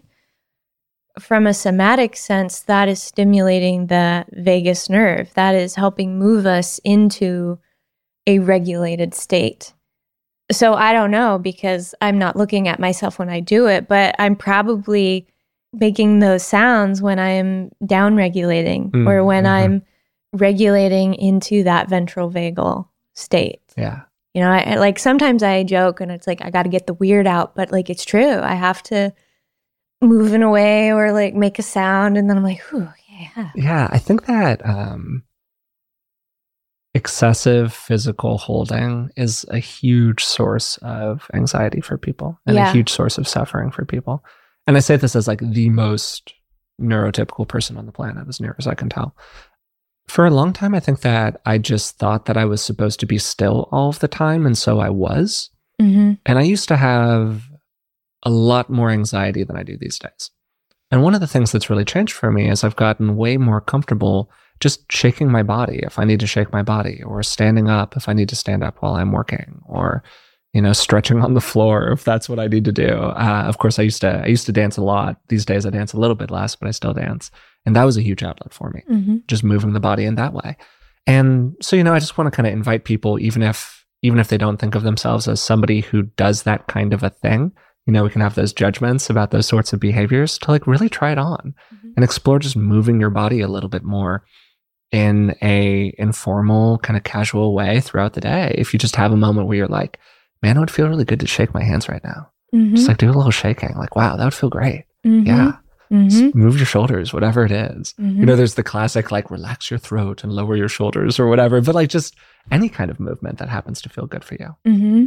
[1.19, 5.33] from a somatic sense, that is stimulating the vagus nerve.
[5.33, 7.59] That is helping move us into
[8.27, 9.73] a regulated state.
[10.51, 14.15] So I don't know because I'm not looking at myself when I do it, but
[14.19, 15.27] I'm probably
[15.73, 19.49] making those sounds when I'm down regulating Mm, or when mhm.
[19.49, 19.81] I'm
[20.33, 23.61] regulating into that ventral vagal state.
[23.77, 24.01] Yeah.
[24.33, 26.87] You know, I, I- like sometimes I joke and it's like I got to get
[26.87, 28.39] the weird out, but like it's true.
[28.39, 29.13] I have to
[30.01, 32.87] move in a way or like make a sound, and then I'm like, whew,
[33.35, 35.23] yeah, Yeah, I think that um,
[36.93, 42.69] excessive physical holding is a huge source of anxiety for people and Yeah.
[42.69, 44.23] a huge source of suffering for people.
[44.67, 46.33] And I say this as like the most
[46.79, 49.15] neurotypical person on the planet, as near as I can tell.
[50.07, 53.05] For a long time, I think that I just thought that I was supposed to
[53.05, 54.45] be still all of the time.
[54.45, 55.49] And so I was.
[55.79, 57.43] hmm And I used to have
[58.23, 60.31] a lot more anxiety than I do these days.
[60.91, 63.61] And one of the things that's really changed for me is I've gotten way more
[63.61, 67.95] comfortable just shaking my body if I need to shake my body, or standing up
[67.95, 70.03] if I need to stand up while I'm working, or
[70.57, 72.89] you know, stretching on the floor if that's what I need to do.
[72.89, 75.17] Uh, of course, I used to I used to dance a lot.
[75.27, 77.29] These days, I dance a little bit less, but I still dance,
[77.65, 80.33] and that was a huge outlet for me hmm just moving the body in that
[80.33, 80.57] way.
[81.05, 84.19] And so, you know, I just want to kind of invite people, even if even
[84.19, 87.51] if they don't think of themselves as somebody who does that kind of a thing,
[87.85, 90.89] you know, we can have those judgments about those sorts of behaviors to like really
[90.89, 91.93] try it on Mhm.
[91.95, 94.23] and explore just moving your body a little bit more
[94.91, 98.55] in a informal kind of casual way throughout the day.
[98.57, 99.99] If you just have a moment where you're like,
[100.41, 102.29] man, it would feel really good to shake my hands right now.
[102.51, 103.75] hmm Just like do a little shaking.
[103.75, 104.85] Like, wow, that would feel great.
[105.03, 105.53] hmm Yeah.
[105.89, 107.93] hmm move your shoulders, whatever it is.
[107.97, 111.61] You know, there's the classic like relax your throat and lower your shoulders or whatever,
[111.61, 112.15] but like just
[112.51, 114.55] any kind of movement that happens to feel good for you.
[114.65, 115.05] hmm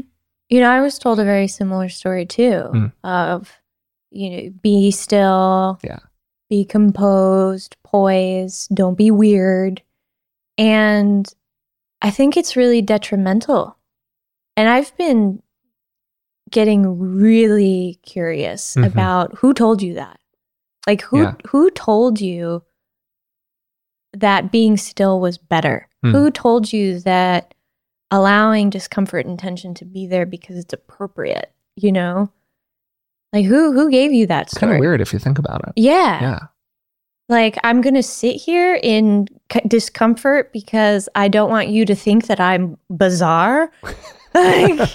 [0.49, 2.93] You know, I was told a very similar story too Mm.
[3.05, 3.53] of,
[4.11, 5.99] you know, be still, Yeah.
[6.49, 9.83] be composed, poised, don't be weird.
[10.59, 11.33] And
[12.03, 13.77] I think it's really detrimental.
[14.61, 15.43] And I've been
[16.51, 18.87] getting really curious Mhm.
[18.87, 20.21] about who told you that.
[20.87, 21.35] Like who Yeah.
[21.49, 22.63] who told you
[24.13, 25.89] that being still was better?
[26.03, 26.11] Hmm.
[26.13, 27.55] Who told you that
[28.11, 32.31] allowing discomfort and tension to be there because it's appropriate, you know?
[33.33, 35.73] Like who who gave you that It's kind of weird if you think about it.
[35.77, 36.21] Yeah.
[36.21, 36.39] Yeah.
[37.31, 41.95] Like I'm going to sit here in c- discomfort because I don't want you to
[41.95, 43.71] think that I'm bizarre.
[44.35, 44.91] like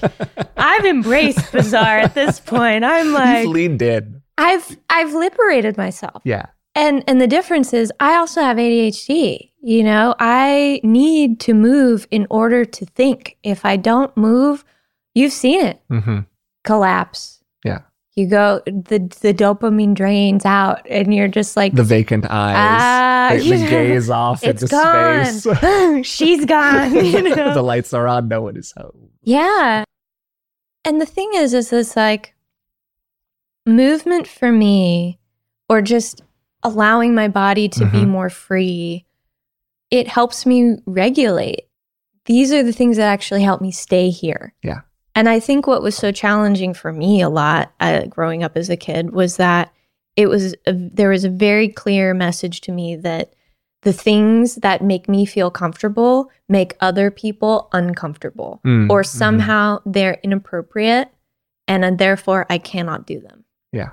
[0.58, 2.84] I've embraced bizarre at this point.
[2.84, 4.22] I'm like You've leaned in.
[4.38, 6.22] I've I've liberated myself.
[6.26, 6.48] Yeah.
[6.76, 9.52] And and the difference is I also have ADHD.
[9.62, 13.38] You know, I need to move in order to think.
[13.44, 14.64] If I don't move,
[15.14, 16.20] you've seen it hmm
[16.64, 17.44] collapse.
[17.64, 17.82] Yeah.
[18.16, 23.30] You go the the dopamine drains out and you're just like The vacant eyes, Ah,
[23.34, 25.26] the, the gaze off it's into gone.
[25.34, 26.06] space.
[26.08, 26.94] She's gone.
[26.96, 27.54] You know?
[27.54, 28.30] the lights are on.
[28.30, 29.10] No one is home.
[29.24, 29.84] yeah.
[30.86, 32.36] And the thing is, is this like
[33.66, 35.20] movement for me,
[35.68, 36.22] or just
[36.64, 38.08] allowing my body to be Mhm.
[38.10, 39.06] more free,
[39.92, 41.68] it helps me regulate.
[42.26, 44.54] These are the things that actually help me stay here.
[44.64, 44.82] Yeah.
[45.16, 48.70] And I think what was so challenging for me a lot uh, growing up as
[48.70, 49.72] a kid was that
[50.18, 53.34] it was a, there was a very clear message to me that
[53.84, 59.06] the things that make me feel comfortable make other people uncomfortable Mm, or mhm.
[59.06, 61.10] somehow they're inappropriate
[61.68, 63.44] and then therefore I cannot do them.
[63.72, 63.92] Yeah.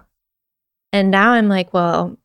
[0.92, 2.16] And now I'm like, well,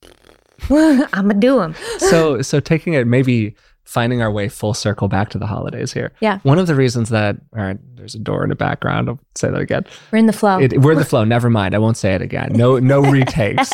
[0.70, 1.74] I'm gonna do them.
[1.98, 6.12] so so taking it maybe finding our way full circle back to the holidays here.
[6.20, 6.38] Yeah.
[6.42, 9.08] One of the reasons that all right, there's a door in the background.
[9.08, 9.84] I'll say that again.
[10.10, 10.58] We're in the flow.
[10.58, 11.24] It, we're in the flow.
[11.24, 11.74] Never mind.
[11.74, 12.52] I won't say it again.
[12.54, 13.70] No, no retakes.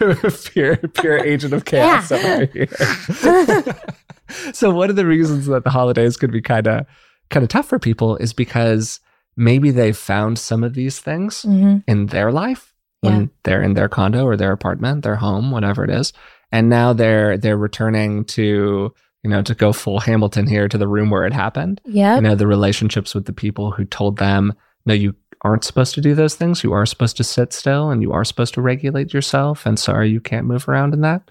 [0.52, 2.16] pure, pure agent of chaos Yeah.
[2.18, 2.66] over here.
[4.52, 6.86] so one of the reasons that the holidays could be kind of
[7.30, 9.00] kind of tough for people is because
[9.36, 11.82] maybe they found some of these things Mhm.
[11.88, 13.26] in their life when Yeah.
[13.44, 16.12] they're in their condo or their apartment, their home, whatever it is,
[16.52, 18.92] and now they're they're returning to
[19.24, 21.80] you know to go full Hamilton here to the room where it happened.
[21.84, 22.16] Yeah.
[22.16, 24.54] you know the relationships with the people who told them
[24.86, 26.62] no you aren't supposed to do those things.
[26.62, 29.66] You are supposed to sit still and you are supposed to regulate yourself.
[29.66, 31.30] And sorry you can't move around in that.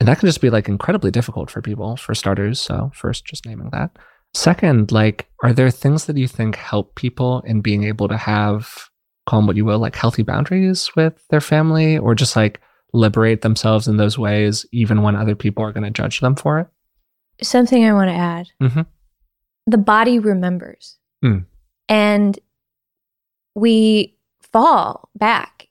[0.00, 2.60] And that can just be like incredibly difficult for people for starters.
[2.60, 3.98] So first just naming that.
[4.34, 8.88] Second like are there things that you think help people in being able to have
[9.26, 12.60] call them what you will, like healthy boundaries with their family or just like
[12.92, 16.58] liberate themselves in those ways, even when other people are going to judge them for
[16.58, 16.68] it?
[17.42, 18.86] Something I want to add Mhm.
[19.66, 20.98] the body remembers.
[21.24, 21.46] Mm.
[21.88, 22.38] And
[23.54, 25.68] we fall back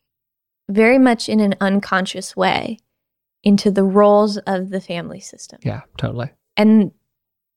[0.69, 2.77] very much in an unconscious way
[3.43, 5.59] into the roles of the family system.
[5.63, 6.31] Yeah, totally.
[6.57, 6.91] And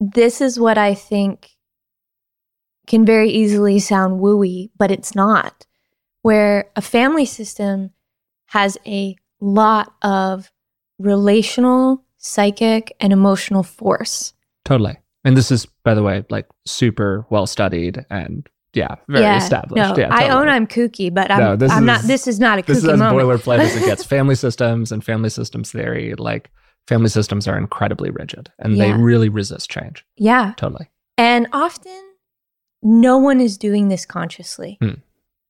[0.01, 1.51] this is what I think
[2.87, 5.67] can very easily sound wooey, but it's not.
[6.23, 7.91] Where a family system
[8.47, 10.51] has a lot of
[10.99, 14.33] relational, psychic, and emotional force.
[14.64, 14.97] Totally.
[15.25, 19.77] And this is, by the way, like super well studied and yeah, very yeah, established.
[19.77, 22.01] No, yeah, I own I'm kooky, but I'm, No, this I'm not.
[22.01, 23.18] is- This is not a this is kooky as moment.
[23.29, 24.05] boilerplate as it gets.
[24.05, 26.51] Family systems and family systems theory, like
[26.89, 30.05] family systems are incredibly rigid and they really resist change.
[30.16, 30.89] yeah, Totally.
[31.16, 32.03] And often,
[32.83, 34.77] no one is doing this consciously.
[34.81, 34.95] Hmm.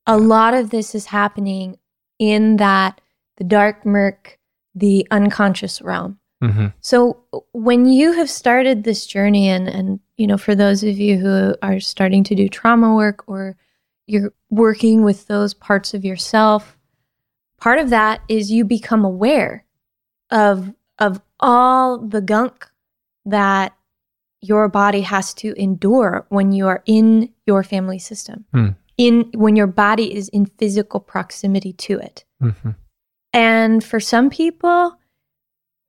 [0.07, 1.79] A lot of this is happening
[2.18, 3.01] in that
[3.39, 4.39] the dark murk,
[4.75, 6.18] the unconscious realm.
[6.51, 10.99] Hmm So when you have started this journey, and and you know, for those of
[10.99, 13.57] you who are starting to do trauma work or
[14.07, 16.77] you're working with those parts of yourself,
[17.59, 19.65] part of that is you become aware
[20.31, 22.67] of of all the gunk
[23.25, 23.75] that
[24.41, 28.45] your body has to endure when you are in your family system.
[28.53, 28.69] Hmm.
[28.97, 32.25] In when your body is in physical proximity to it.
[32.41, 32.71] hmm
[33.33, 34.97] And for some people,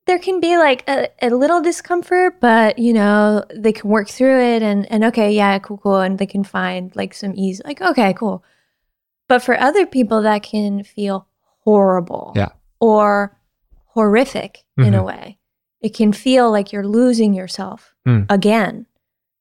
[0.08, 4.40] there can be like a, a little discomfort, but you know, they can work through
[4.40, 6.00] it and, and okay, yeah, cool, cool.
[6.02, 8.44] And they can find like some ease, like, okay, cool.
[9.28, 11.28] But for other people, that can feel
[11.64, 12.34] horrible.
[12.36, 12.50] Yeah.
[12.80, 13.36] Or
[13.94, 15.06] horrific in a Mhm.
[15.06, 15.40] way.
[15.82, 18.26] It can feel like you're losing yourself Mm.
[18.30, 18.86] again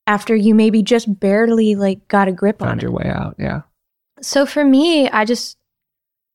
[0.06, 2.84] after you maybe just barely like got a grip on Found it.
[2.84, 3.34] your way out.
[3.38, 3.62] Yeah.
[4.20, 5.58] So for me, I just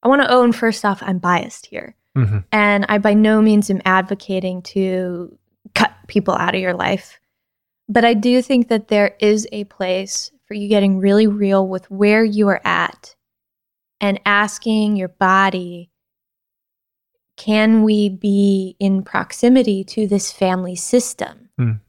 [0.03, 1.95] I want to own first off, I'm biased here.
[2.25, 5.37] Hmm And I by no means am advocating to
[5.75, 7.19] cut people out of your life.
[7.87, 11.89] But I do think that there is a place for you getting really real with
[11.89, 13.15] where you are at
[13.99, 15.91] and asking your body
[17.39, 21.49] can we be in proximity to this family system?
[21.57, 21.79] Mm.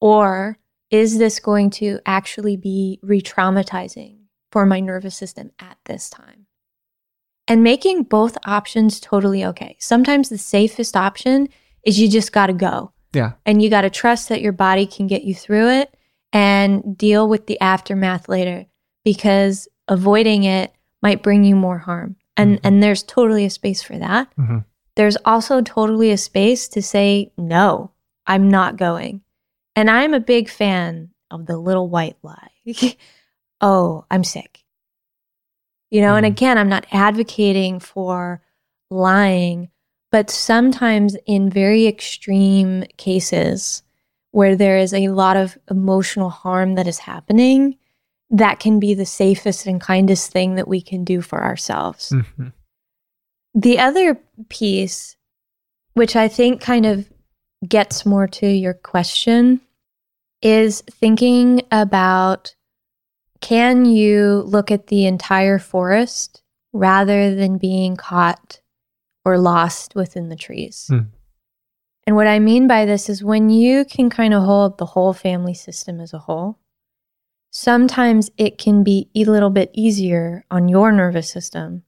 [0.00, 0.56] Or
[0.90, 4.18] is this going to actually be re traumatizing
[4.52, 6.46] for my nervous system at this time?
[7.50, 9.76] And making both options totally okay.
[9.80, 11.48] Sometimes the safest option
[11.84, 12.92] is you just got to go.
[13.12, 13.32] Yeah.
[13.44, 15.94] And you got to trust that your body can get you through it
[16.32, 18.66] and deal with the aftermath later
[19.04, 20.72] because avoiding it
[21.02, 22.16] might bring you more harm.
[22.36, 22.60] And Mhm.
[22.64, 24.28] and there's totally a space for that.
[24.36, 24.58] hmm
[24.96, 27.90] There's also totally a space to say no,
[28.26, 29.22] I'm not going.
[29.74, 32.50] And I'm a big fan of the little white lie.
[33.60, 34.59] oh, I'm sick.
[35.90, 36.30] You know, and Mhm.
[36.30, 38.42] again, I'm not advocating for
[38.90, 39.70] lying,
[40.12, 43.82] but sometimes in very extreme cases
[44.32, 47.76] where there is a lot of emotional harm that is happening,
[48.30, 52.10] that can be the safest and kindest thing that we can do for ourselves.
[52.10, 52.48] hmm
[53.54, 54.14] The other
[54.48, 55.16] piece,
[55.94, 57.10] which I think kind of
[57.66, 59.60] gets more to your question,
[60.40, 62.54] is thinking about
[63.40, 68.60] can you look at the entire forest rather than being caught
[69.24, 70.86] or lost within the trees?
[70.88, 71.00] Hmm.
[72.06, 75.12] And what I mean by this is when you can kind of hold the whole
[75.12, 76.58] family system as a whole,
[77.50, 81.84] sometimes it can be a little bit easier on your nervous system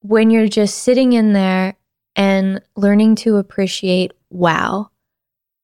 [0.00, 1.76] when you're just sitting in there
[2.16, 4.90] and learning to appreciate wow,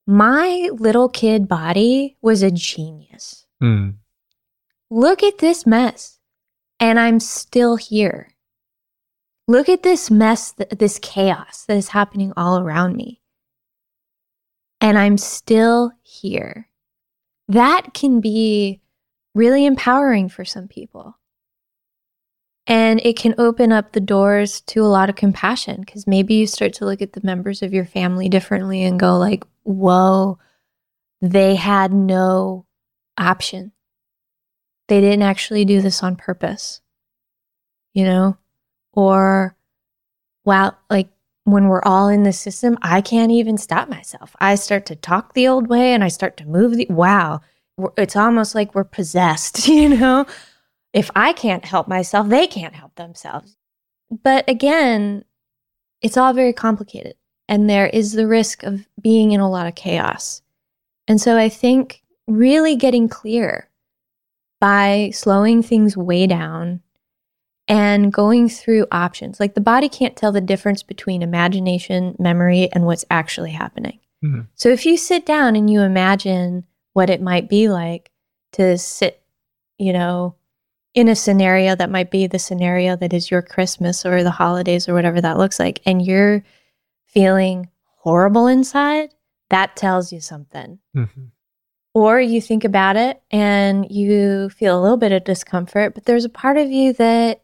[0.06, 3.46] my little kid body was a genius.
[3.62, 3.94] Mm.
[4.94, 6.20] Look at this mess,
[6.78, 8.28] and I'm still here.
[9.48, 13.20] Look at this mess, th- this chaos that is happening all around me.
[14.80, 16.68] And I'm still here.
[17.48, 18.82] That can be
[19.34, 21.18] really empowering for some people.
[22.68, 26.46] And it can open up the doors to a lot of compassion because maybe you
[26.46, 30.38] start to look at the members of your family differently and go like, "Whoa,
[31.20, 32.66] they had no
[33.18, 33.72] option.
[34.88, 36.80] They didn't actually do this on purpose."
[37.92, 38.36] You know?
[38.92, 39.56] Or
[40.44, 41.08] wow, like
[41.44, 44.34] when we're all in the system, I can't even stop myself.
[44.40, 47.40] I start to talk the old way and I start to move the wow.
[47.96, 50.26] It's almost like we're possessed, you know?
[50.94, 53.56] if I can't help myself, they can't help themselves.
[54.22, 55.24] But again,
[56.00, 57.16] it's all very complicated.
[57.48, 60.40] And there is the risk of being in a lot of chaos.
[61.08, 63.68] And so I think really getting clear
[64.60, 66.80] by slowing things way down
[67.66, 69.40] and going through options.
[69.40, 74.00] Like the body can't tell the difference between imagination, memory, and what's actually happening.
[74.22, 74.48] Mhm.
[74.54, 78.10] So if you sit down and you imagine what it might be like
[78.52, 79.22] to sit,
[79.78, 80.36] you know,
[80.94, 84.88] in a scenario that might be the scenario that is your Christmas or the holidays
[84.88, 86.44] or whatever that looks like, and you're
[87.06, 89.10] feeling horrible inside,
[89.50, 90.78] that tells you something.
[90.94, 91.30] Mhm.
[91.94, 96.24] Or you think about it and you feel a little bit of discomfort, but there's
[96.24, 97.42] a part of you that,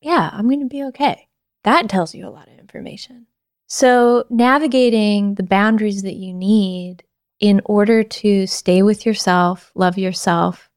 [0.00, 1.28] yeah, I'm going to be okay.
[1.62, 3.26] That tells you a lot of information.
[3.68, 7.04] So, navigating the boundaries that you need
[7.38, 10.68] in order to stay with yourself, love yourself,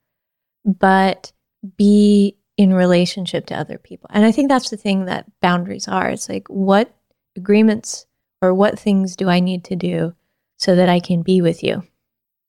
[0.63, 1.31] but
[1.75, 4.09] be in relationship to other people.
[4.13, 6.09] And I think that's the thing that boundaries are.
[6.09, 6.93] It's like, what
[7.35, 8.05] agreements
[8.41, 10.13] or what things do I need to do
[10.57, 11.83] so that I can be with you?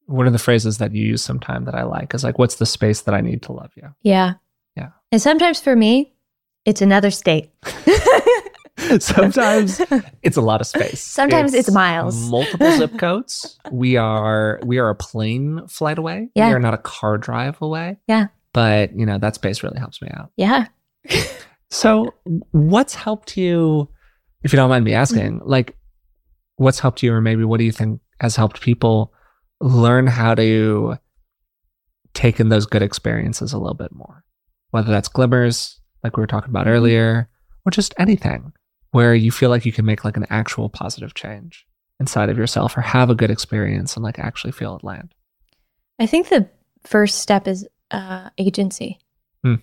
[0.07, 2.67] One of the phrases that you use sometime that I like is like, what's the
[2.67, 3.95] space that I need to love you?
[4.03, 4.35] Yeah.
[4.77, 4.89] Yeah.
[5.13, 6.13] And sometimes for me,
[6.65, 7.51] it's another state.
[8.99, 9.81] Sometimes
[10.23, 11.01] it's a lot of space.
[11.01, 12.29] Sometimes it's miles.
[12.29, 13.59] Multiple zip codes.
[13.71, 16.29] We are we are a plane flight away.
[16.35, 16.49] Yeah.
[16.49, 17.97] We are not a car drive away.
[18.09, 18.27] Yeah.
[18.53, 20.31] But you know, that space really helps me out.
[20.37, 20.67] yeah.
[21.71, 22.15] So
[22.53, 23.89] what's helped you,
[24.43, 25.49] if you don't mind me asking, Mm-hmm.
[25.49, 25.77] like
[26.57, 29.13] what's helped you or maybe what do you think has helped people
[29.61, 30.97] learn how to
[32.15, 34.25] take in those good experiences a little bit more?
[34.71, 36.71] Whether that's glimmers, like we were talking about Mhm.
[36.71, 37.29] earlier,
[37.67, 38.53] or just anything
[38.91, 41.67] where you feel like you can make like an actual positive change
[42.01, 45.15] inside of yourself or have a good experience and like actually feel it land.
[45.99, 46.49] I think the
[46.85, 48.99] first step is uh, agency.
[49.45, 49.57] Hmm.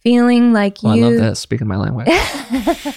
[0.00, 1.04] Feeling like Well, you.
[1.04, 2.08] I love this, speaking my language.
[2.10, 2.94] I,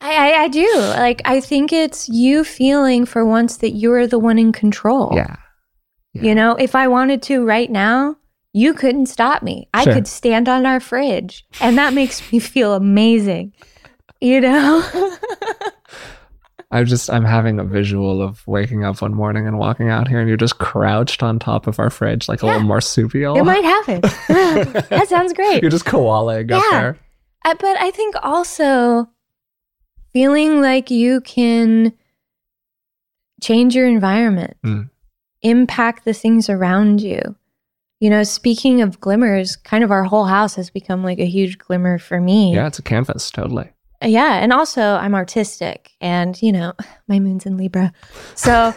[0.00, 0.68] I, I do.
[0.78, 5.12] Like, I think it's you feeling for once that you're the one in control.
[5.14, 5.36] yeah.
[6.14, 6.22] Yeah.
[6.22, 8.16] You know, if I wanted to right now,
[8.52, 9.68] you couldn't stop me.
[9.72, 9.94] I Sure.
[9.94, 13.52] could stand on our fridge, and that makes me feel amazing.
[14.20, 14.82] You know?
[16.72, 20.20] I'm just I'm having a visual of waking up one morning and walking out here
[20.20, 22.52] and you're just crouched on top of our fridge like a Yeah.
[22.52, 23.36] little marsupial.
[23.36, 24.00] it might happen.
[24.88, 25.62] that sounds great.
[25.62, 26.80] You're just koalaing up Yeah.
[26.80, 26.98] there.
[27.44, 29.08] Uh, but I think also
[30.12, 31.92] feeling like you can
[33.42, 34.90] change your environment, Mm.
[35.42, 37.20] Impact the things around you.
[38.00, 41.58] You know, speaking of glimmers, kind of our whole house has become like a huge
[41.58, 42.54] glimmer for me.
[42.54, 43.70] Yeah, it's a canvas, totally.
[44.02, 46.72] Yeah, and also I'm artistic and, you know,
[47.08, 47.92] my moon's in Libra.
[48.34, 48.74] So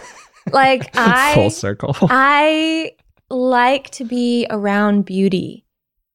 [0.52, 1.34] like I.
[1.36, 1.96] Full circle.
[2.02, 2.96] I
[3.30, 5.66] like to be around beauty.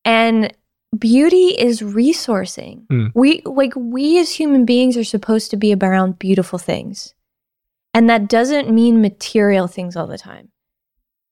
[0.04, 0.52] And
[0.96, 2.86] beauty is resourcing.
[2.86, 3.12] Mm.
[3.14, 7.14] We like we as human beings are supposed to be around beautiful things.
[7.94, 10.50] And that doesn't mean material things all the time.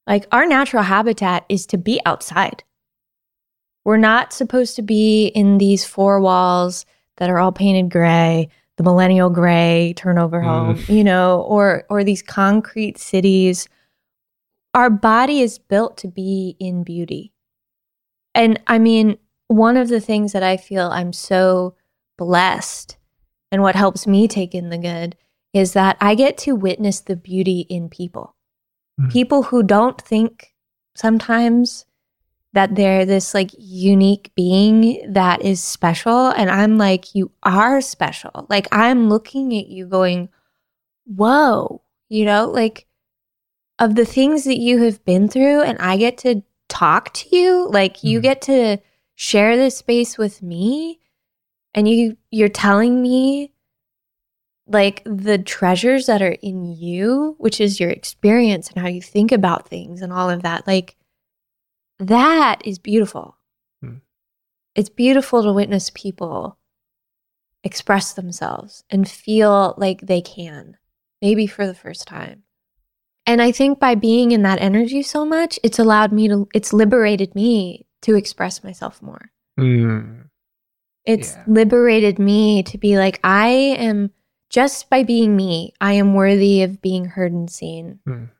[0.07, 2.65] Like our natural habitat is to be outside.
[3.85, 6.87] We're not supposed to be in these four walls
[7.19, 10.45] that are all painted gray, the millennial gray turnover Mm.
[10.45, 13.69] home, you know, or or these concrete cities.
[14.75, 17.33] Our body is built to be in beauty.
[18.35, 21.75] And I mean, one of the things that I feel I'm so
[22.19, 22.97] blessed
[23.51, 25.17] and what helps me take in the good
[25.57, 28.37] is that I get to witness the beauty in people.
[29.01, 29.11] Mm.
[29.11, 30.55] People who don't think
[30.95, 31.87] sometimes
[32.53, 36.29] that they're this like unique being that is special.
[36.29, 38.47] And I'm like, you are special.
[38.49, 40.29] Like, I'm looking at you going,
[41.05, 42.87] whoa, you know, like
[43.79, 47.69] of the things that you have been through, and I get to talk to you,
[47.71, 48.23] like, you Mhm.
[48.23, 48.79] get to
[49.15, 51.01] share this space with me
[51.75, 53.53] and you you're telling me
[54.69, 59.31] like the treasures that are in you which is your experience and how you think
[59.33, 60.97] about things and all of that like
[61.99, 63.37] that is beautiful
[63.83, 63.97] Hmm.
[64.75, 66.59] it's beautiful to witness people
[67.64, 70.77] express themselves and feel like they can
[71.21, 72.43] maybe for the first time
[73.27, 76.73] and i think by being in that energy so much it's allowed me to it's
[76.73, 80.29] liberated me to express myself more Mm.
[81.07, 81.45] it's Yeah.
[81.47, 84.11] liberated me to be like, I am
[84.51, 88.01] just by being me, I am worthy of being heard and seen.
[88.07, 88.31] Mm.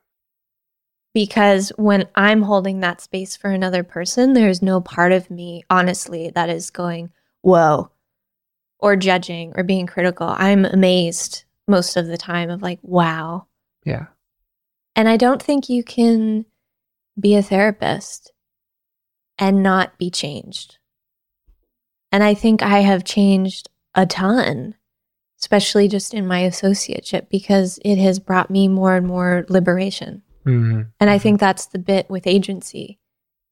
[1.13, 6.31] Because when I'm holding that space for another person, there's no part of me, honestly,
[6.35, 7.91] that is going, whoa,
[8.79, 10.35] or judging or being critical.
[10.37, 13.47] I'm amazed most of the time of like, wow.
[13.85, 14.07] Yeah.
[14.95, 16.45] And I don't think you can
[17.19, 18.33] be a therapist
[19.39, 20.79] and not be changed.
[22.13, 24.75] And I think I have changed a ton,
[25.41, 30.22] especially just in my associateship, because it has brought me more and more liberation.
[30.47, 30.89] Mm.
[31.01, 32.99] And I think that's the bit with agency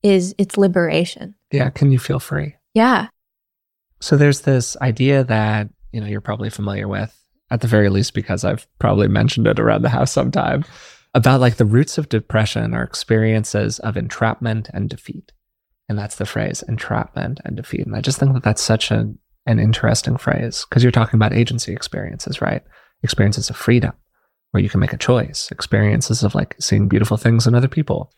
[0.03, 1.35] is it's liberation.
[1.51, 1.71] Yeah.
[1.71, 2.57] Can you feel free?
[2.75, 3.09] Yeah.
[4.01, 7.19] So there's this idea that, you know, you're probably familiar with,
[7.51, 10.65] at the very least, because I've probably mentioned it around the house sometime,
[11.15, 15.33] about like the roots of depression are experiences of entrapment and defeat.
[15.89, 17.87] And that's the phrase entrapment and defeat.
[17.87, 19.15] And I just think that that's such a,
[19.47, 22.63] an interesting phrase because you're talking about agency experiences, right?
[23.03, 23.93] Experiences of freedom
[24.51, 28.13] where you can make a choice, experiences of like seeing beautiful things in other people,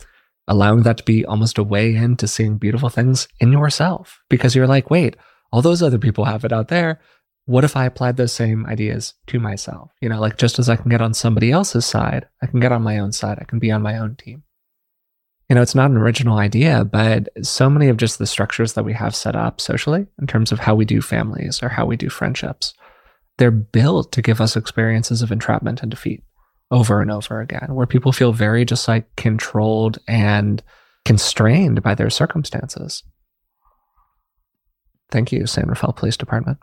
[0.47, 4.67] allowing that to be almost a way into seeing beautiful things in yourself because you're
[4.67, 5.17] like, wait,
[5.51, 7.01] all those other people have it out there.
[7.47, 9.93] What if I applied those same ideas to myself?
[10.01, 12.73] You know, like just as I can get on somebody else's side, I can get
[12.73, 13.39] on my own side.
[13.41, 14.43] I can be on my own team.
[15.49, 18.85] You know, it's not an original idea, but so many of just the structures that
[18.85, 21.97] we have set up socially in terms of how we do families or how we
[21.97, 22.75] do friendships,
[23.39, 26.25] they're built to give us experiences of entrapment and defeat
[26.73, 30.65] over and over again, where people feel very just like controlled and
[31.05, 33.05] constrained by their circumstances.
[35.13, 36.59] Thank you, San Rafael Police Department.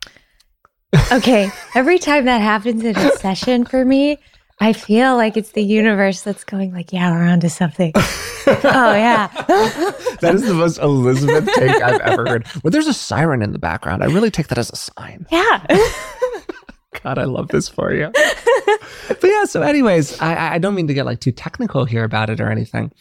[1.12, 1.50] Okay.
[1.74, 4.18] Every time that happens in a session for me,
[4.60, 7.92] I feel like it's the universe that's going like, yeah, we're onto something.
[7.96, 9.28] oh yeah.
[10.22, 12.48] that is the most Elizabeth take I've ever heard.
[12.64, 14.04] Well, there's a siren in the background.
[14.04, 15.26] I really take that as a sign.
[15.32, 15.66] Yeah.
[17.04, 18.12] God, I love this for you.
[18.14, 22.30] but yeah, so anyways, I, I don't mean to get like too technical here about
[22.30, 22.92] it or anything,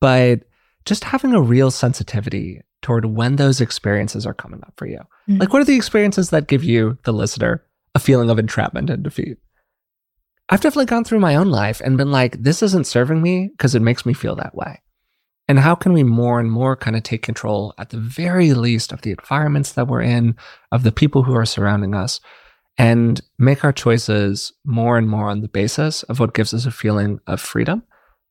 [0.00, 0.40] but
[0.84, 4.98] just having a real sensitivity toward when those experiences are coming up for you.
[5.28, 5.38] Mm-hmm.
[5.38, 9.02] Like, what are the experiences that give you, the listener, a feeling of entrapment and
[9.02, 9.38] defeat?
[10.48, 13.74] I've definitely gone through my own life and been like, this isn't serving me because
[13.74, 14.82] it makes me feel that way.
[15.48, 18.92] And how can we more and more kind of take control, at the very least,
[18.92, 20.36] of the environments that we're in,
[20.72, 22.20] of the people who are surrounding us,
[22.78, 26.70] and make our choices more and more on the basis of what gives us a
[26.70, 27.82] feeling of freedom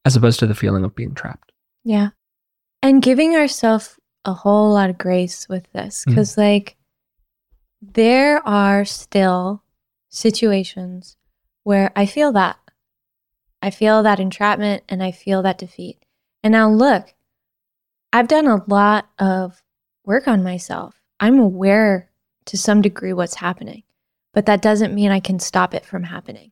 [0.05, 1.51] as opposed to the feeling of being trapped?
[1.83, 2.09] Yeah.
[2.81, 6.41] And giving ourselves a whole lot of grace with this because, mm-hmm.
[6.41, 6.77] like,
[7.81, 9.63] there are still
[10.09, 11.15] situations
[11.63, 12.57] where I feel that.
[13.61, 16.03] I feel that entrapment and I feel that defeat.
[16.43, 17.13] And now, look,
[18.11, 19.63] I've done a lot of
[20.05, 21.01] work on myself.
[21.19, 22.09] I'm aware
[22.45, 23.83] to some degree what's happening,
[24.33, 26.51] but that doesn't mean I can stop it from happening.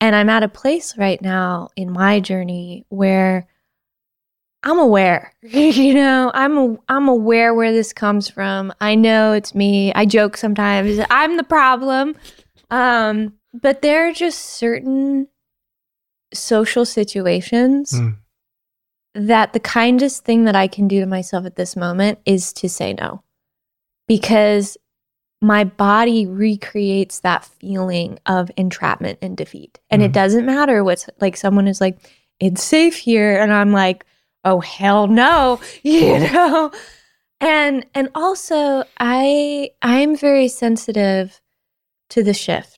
[0.00, 3.46] And I'm at a place right now in my journey where
[4.62, 5.34] I'm aware.
[5.42, 8.72] you know, I'm I'm aware where this comes from.
[8.80, 9.92] I know it's me.
[9.94, 11.00] I joke sometimes.
[11.10, 12.16] I'm the problem.
[12.70, 15.28] Um, but there are just certain
[16.32, 18.16] social situations mm.
[19.14, 22.68] that the kindest thing that I can do to myself at this moment is to
[22.68, 23.22] say no.
[24.06, 24.76] Because
[25.40, 29.78] my body recreates that feeling of entrapment and defeat.
[29.90, 30.06] And mm.
[30.06, 31.98] it doesn't matter what's like someone is like,
[32.40, 33.40] it's safe here.
[33.40, 34.04] And I'm like,
[34.44, 36.70] oh hell no you know
[37.40, 41.40] and and also i i'm very sensitive
[42.10, 42.77] to the shift.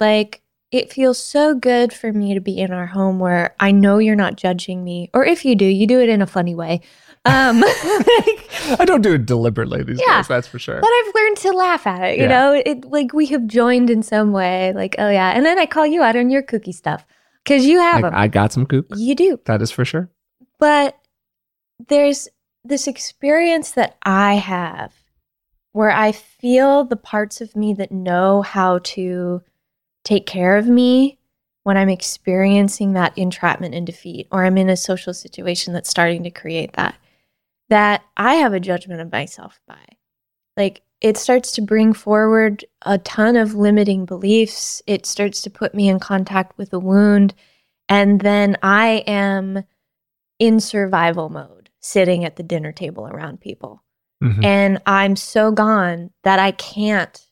[0.00, 3.98] Like it feels so good for me to be in our home where i know
[3.98, 6.80] you're not judging me or if you do you do it in a funny way.
[7.26, 10.80] Um like, i don't do it deliberately these yeah, days that's for sure.
[10.80, 12.28] but i've learned to laugh at it you yeah.
[12.28, 12.62] know?
[12.66, 15.30] It like we have joined in some way like oh yeah.
[15.30, 17.06] And then i call you out on your kooky stuff
[17.44, 18.14] because you have I, them.
[18.14, 19.40] I got some kook you do.
[19.46, 20.10] That is for sure.
[20.58, 20.98] But
[21.88, 22.28] there's
[22.64, 24.92] this experience that I have
[25.72, 29.42] where I feel the parts of me that know how to
[30.04, 31.18] take care of me
[31.64, 36.22] when I'm experiencing that entrapment and defeat, or I'm in a social situation that's starting
[36.24, 36.94] to create that,
[37.70, 39.80] that I have a judgment of myself by.
[40.56, 44.82] Like it starts to bring forward a ton of limiting beliefs.
[44.86, 47.34] It starts to put me in contact with a wound.
[47.88, 49.64] And then I am
[50.38, 53.82] in survival mode, sitting at the dinner table around people.
[54.22, 54.44] Mm-hmm.
[54.44, 57.26] And I'm so gone that I can't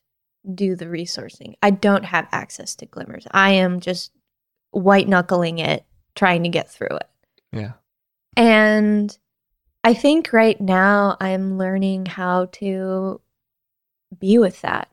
[0.54, 1.54] do the resourcing.
[1.62, 3.26] I don't have access to glimmers.
[3.30, 4.12] I am just
[4.70, 5.84] white knuckling it,
[6.14, 7.08] trying to get through it.
[7.52, 7.72] Yeah.
[8.36, 9.16] And
[9.84, 13.20] I think right now I'm learning how to
[14.18, 14.88] be with that.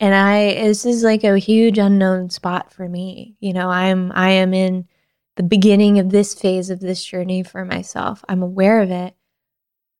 [0.00, 3.36] And I this is like a huge unknown spot for me.
[3.40, 4.88] You know, I'm I am in
[5.36, 8.24] the beginning of this phase of this journey for myself.
[8.28, 9.14] I'm aware of it,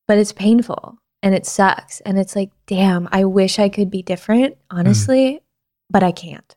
[0.07, 2.01] but it's painful and it sucks.
[2.03, 5.41] And it's like, damn, I wish I could be different, honestly, mm.
[5.89, 6.55] but I can't.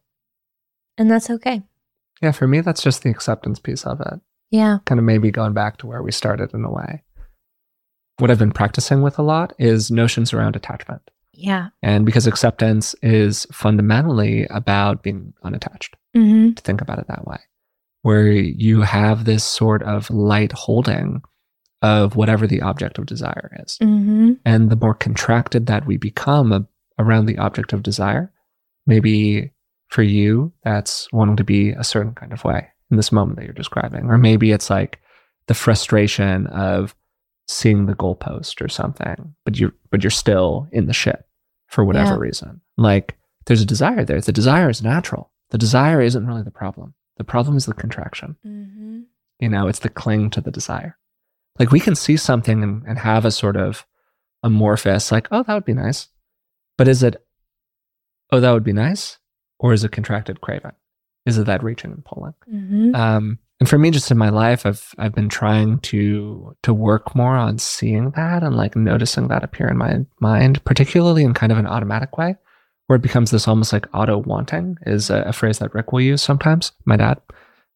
[0.97, 1.63] And that's okay.
[2.21, 4.19] Yeah, for me, that's just the acceptance piece of it.
[4.51, 4.79] Yeah.
[4.85, 7.01] Kind of maybe going back to where we started in a way.
[8.17, 11.01] What I've been practicing with a lot is notions around attachment.
[11.31, 11.69] Yeah.
[11.81, 16.53] And because acceptance is fundamentally about being unattached, mm-hmm.
[16.53, 17.37] to think about it that way
[18.07, 21.21] where you have this sort of light holding
[21.81, 23.77] of whatever the object of desire is.
[23.81, 24.33] Mm-hmm.
[24.45, 26.67] And the more contracted that we become
[26.97, 28.31] around the object of desire,
[28.85, 29.51] maybe
[29.89, 33.45] for you, that's wanting to be a certain kind of way in this moment that
[33.45, 34.05] you're describing.
[34.05, 34.99] Or maybe it's like
[35.47, 36.95] the frustration of
[37.47, 41.25] seeing the goalpost or something, but you're but you're still in the ship
[41.67, 42.19] for whatever Yeah.
[42.19, 42.61] reason.
[42.77, 44.19] Like there's a desire there.
[44.19, 45.31] The desire is natural.
[45.51, 46.93] The desire isn't really the problem.
[47.17, 48.35] The problem is the contraction.
[48.45, 49.01] Mm-hmm.
[49.39, 50.97] You know, it's the cling to the desire.
[51.59, 53.85] Like we can see something and, and have a sort of
[54.43, 56.07] amorphous, like, oh, that would be nice.
[56.77, 57.15] But is it,
[58.31, 59.17] oh, that would be nice?
[59.59, 60.73] Or is it contracted craving?
[61.25, 62.33] Is it that reaching and pulling?
[62.51, 62.95] Mm-hmm.
[62.95, 67.15] Um, and for me, just in my life, I've I've been trying to to work
[67.15, 71.51] more on seeing that and like noticing that appear in my mind, particularly in kind
[71.51, 72.35] of an automatic way,
[72.85, 76.01] where it becomes this almost like auto wanting is a, a phrase that Rick will
[76.01, 76.71] use sometimes.
[76.85, 77.19] My dad,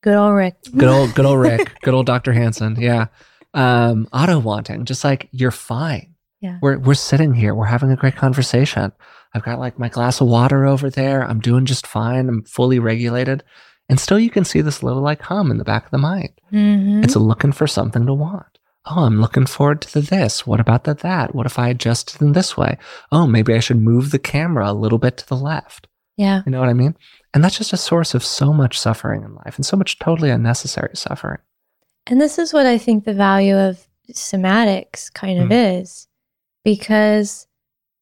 [0.03, 0.57] Good old Rick.
[0.77, 2.33] good old good old Rick, good old Dr.
[2.33, 3.07] Hanson, yeah.
[3.53, 6.15] Um, auto wanting, just like you're fine.
[6.39, 6.57] Yeah.
[6.61, 8.91] We're we're sitting here, we're having a great conversation.
[9.33, 11.23] I've got like my glass of water over there.
[11.23, 12.27] I'm doing just fine.
[12.29, 13.43] I'm fully regulated.
[13.89, 16.31] And still you can see this little like hum in the back of the mind.
[16.51, 17.03] Mm-hmm.
[17.03, 18.57] It's looking for something to want.
[18.85, 20.47] Oh, I'm looking forward to the this.
[20.47, 21.35] What about the that?
[21.35, 22.77] What if I adjusted in this way?
[23.11, 25.87] Oh, maybe I should move the camera a little bit to the left.
[26.17, 26.41] yeah.
[26.45, 26.95] You know what I mean?
[27.33, 30.29] And that's just a source of so much suffering in life and so much totally
[30.31, 31.37] unnecessary suffering.
[32.07, 35.53] And this is what I think the value of somatics kind of hmm.
[35.53, 36.07] is
[36.63, 37.47] because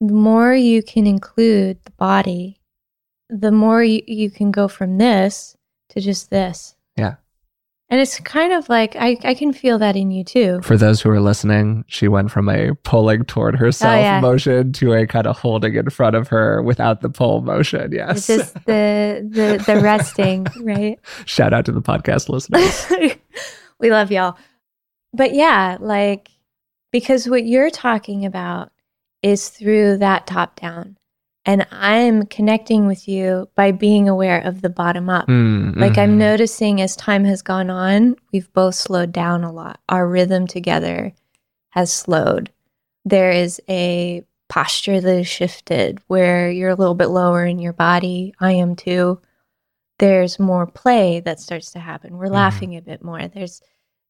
[0.02, 2.62] the more you can include the body,
[3.30, 5.56] the more you, you can go from this
[5.89, 6.76] to just this.
[6.97, 7.16] Yeah.
[7.91, 10.62] And it's kind of like I, I can feel that in you too.
[10.62, 14.20] For those who are listening, she went from a pulling toward herself Oh, yeah.
[14.20, 17.91] motion to a kind of holding in front of her without the pull motion.
[17.91, 18.28] It's Yes.
[18.28, 21.00] just the the the resting, right?
[21.26, 22.86] Shout out to the podcast listeners.
[23.80, 24.38] we love y'all.
[25.13, 26.30] But yeah, like
[26.91, 28.71] because what you're talking about
[29.21, 30.97] is through that top down.
[31.45, 35.27] And I'm connecting with you by being aware of the bottom up.
[35.27, 36.17] Mm, Like I'm mhm.
[36.17, 39.80] noticing as time has gone on, we've both slowed down a lot.
[39.89, 41.13] Our rhythm together
[41.69, 42.51] has slowed.
[43.05, 47.73] There is a posture that has shifted where you're a little bit lower in your
[47.73, 48.34] body.
[48.39, 49.19] I am too.
[50.00, 52.18] There's more play that starts to happen.
[52.18, 52.32] We're Mhm.
[52.34, 53.28] laughing a bit more.
[53.28, 53.62] There's,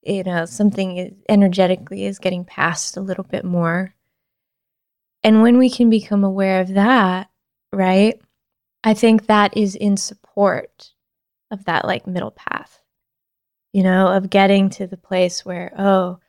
[0.03, 3.93] you know, something is, energetically is getting passed a little bit more.
[5.23, 7.29] And when we can become aware of that,
[7.73, 8.19] right?
[8.83, 10.93] I think that is in support
[11.51, 12.81] of that like middle path,
[13.73, 16.19] you know, of getting to the place where, oh,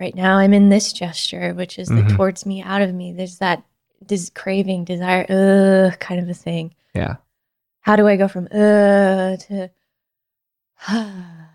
[0.00, 2.08] right now I'm in this gesture, which is Mhm.
[2.08, 3.12] the towards me, out of me.
[3.12, 3.62] There's that
[4.00, 6.74] this craving, desire, ugh, kind of a thing.
[6.94, 7.16] Yeah.
[7.88, 9.70] How do I go from uh to
[10.90, 11.50] and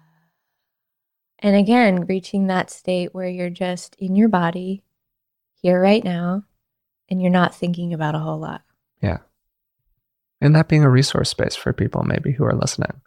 [1.44, 4.82] again, reaching that state where you're just in your body,
[5.62, 6.42] here right now,
[7.08, 8.64] and you're not thinking about a whole lot.
[9.00, 9.20] Yeah.
[10.42, 13.02] And that being a resource space for people maybe who are listening.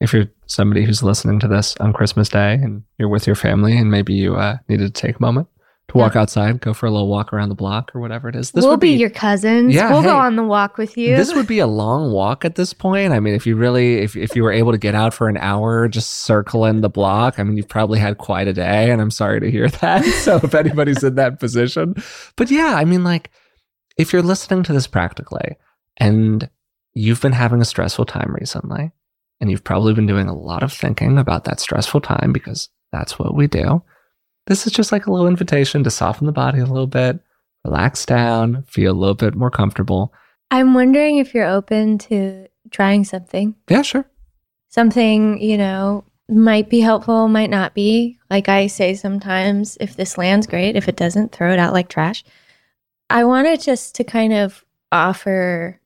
[0.00, 3.78] If you're somebody who's listening to this on Christmas Day and you're with your family
[3.78, 5.46] and maybe you uh, needed to take a moment
[5.88, 8.52] to walk outside, go for a little walk around the block or whatever it is.
[8.52, 9.74] This we'll would be, your cousins.
[9.74, 11.16] Yeah, we'll go on the walk with you.
[11.16, 13.12] This would be a long walk at this point.
[13.12, 15.36] I mean, if you really, if, if you were able to get out for an
[15.36, 19.10] hour just circling the block, I mean, you've probably had quite a day, and I'm
[19.10, 20.04] sorry to hear that.
[20.04, 21.94] So if anybody's in that position,
[22.36, 23.30] but yeah, I mean, like,
[23.98, 25.56] if you're listening to this practically
[25.98, 26.48] and
[26.94, 28.92] you've been having a stressful time recently,
[29.40, 33.18] and you've probably been doing a lot of thinking about that stressful time because that's
[33.18, 33.82] what we do.
[34.46, 37.20] This is just like a little invitation to soften the body a little bit,
[37.64, 40.12] relax down, feel a little bit more comfortable.
[40.50, 43.54] I'm wondering if you're open to trying something.
[43.68, 44.04] Yeah, sure.
[44.68, 48.18] Something, you know, might be helpful, might not be.
[48.30, 51.88] Like I say sometimes, if this lands great, if it doesn't, throw it out like
[51.88, 52.24] trash.
[53.10, 55.78] I wanted just to kind of offer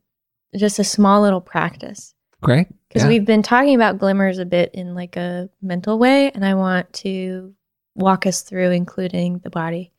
[0.56, 2.68] just a small little practice Great.
[2.88, 3.08] because Yeah.
[3.08, 6.92] we've been talking about glimmers a bit in like a mental way, and I want
[6.94, 7.52] to
[7.96, 9.92] walk us through, including the body.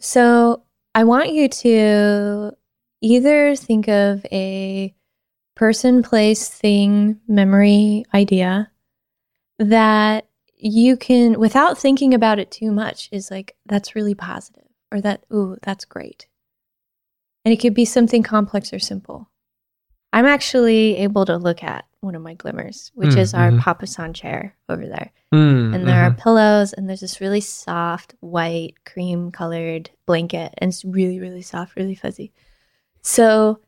[0.00, 0.62] So
[0.94, 2.52] I want you to
[3.02, 4.94] either think of a
[5.54, 8.70] person, place, thing, memory, idea
[9.58, 15.00] that you can, without thinking about it too much, is like, that's really positive, or
[15.00, 16.26] that, ooh, that's great.
[17.44, 19.30] And it could be something complex or simple.
[20.12, 23.60] I'm actually able to look at one of my glimmers, which Mm, is our mhm.
[23.60, 25.10] Papasan chair over there.
[25.32, 26.18] Mm, And there are mhm.
[26.18, 30.54] pillows, and there's this really soft, white, cream colored blanket.
[30.58, 32.32] And it's really, really soft, really fuzzy.
[33.02, 33.60] So,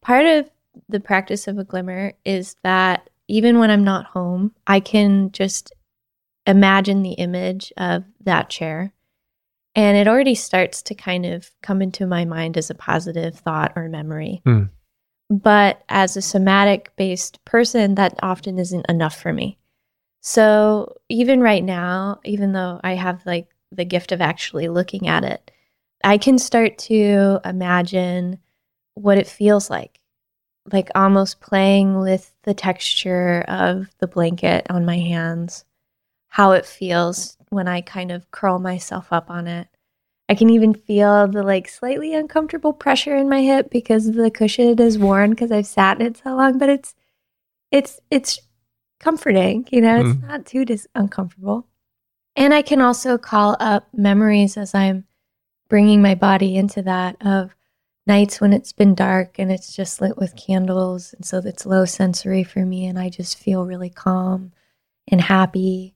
[0.00, 0.50] part of
[0.88, 5.72] the practice of a glimmer is that even when I'm not home, I can just
[6.46, 8.92] imagine the image of that chair.
[9.74, 13.72] And it already starts to kind of come into my mind as a positive thought
[13.76, 14.40] or memory.
[14.44, 14.64] Hmm.
[15.28, 19.58] But as a somatic based person, that often isn't enough for me.
[20.20, 25.24] So even right now, even though I have like the gift of actually looking at
[25.24, 25.50] it,
[26.04, 28.38] I can start to imagine
[28.94, 30.00] what it feels like,
[30.72, 35.64] like almost playing with the texture of the blanket on my hands,
[36.28, 39.68] how it feels when I kind of curl myself up on it.
[40.28, 44.78] I can even feel the like slightly uncomfortable pressure in my hip because the cushion
[44.80, 46.94] is worn because I've sat in it so long, but it's
[47.70, 48.40] it's it's
[48.98, 50.28] comforting, you know, it's Mm.
[50.28, 51.66] not too dis- uncomfortable.
[52.34, 55.04] And I can also call up memories as I'm
[55.68, 57.54] bringing my body into that of
[58.06, 61.12] nights when it's been dark and it's just lit with candles.
[61.14, 62.86] And so it's low sensory for me.
[62.86, 64.52] And I just feel really calm
[65.10, 65.95] and happy.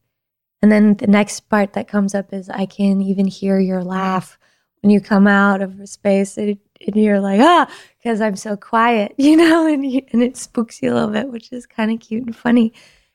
[0.62, 4.38] And then the next part that comes up is I can even hear your laugh
[4.82, 8.56] when you come out of a space and, and you're like, ah, because I'm so
[8.56, 11.90] quiet, you know, and, you, and it spooks you a little bit, which is kind
[11.90, 12.72] of cute and funny.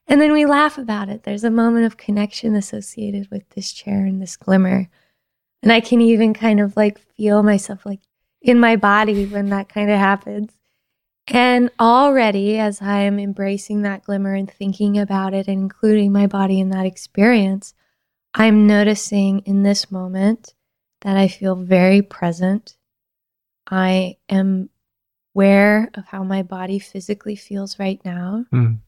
[0.08, 1.24] And then we laugh about it.
[1.24, 4.88] There's a moment of connection associated with this chair and this glimmer.
[5.64, 8.02] And I can even kind of like feel myself like
[8.42, 10.52] in my body when that kind of happens.
[11.28, 16.60] And already, as I'm embracing that glimmer and thinking about it and including my body
[16.60, 17.74] in that experience,
[18.34, 20.54] I'm noticing in this moment
[21.02, 22.78] that I feel very present.
[23.70, 24.70] I am
[25.34, 28.80] aware of how my body physically feels right now Mm.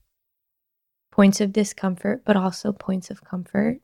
[1.11, 3.79] points of discomfort, but also points of comfort.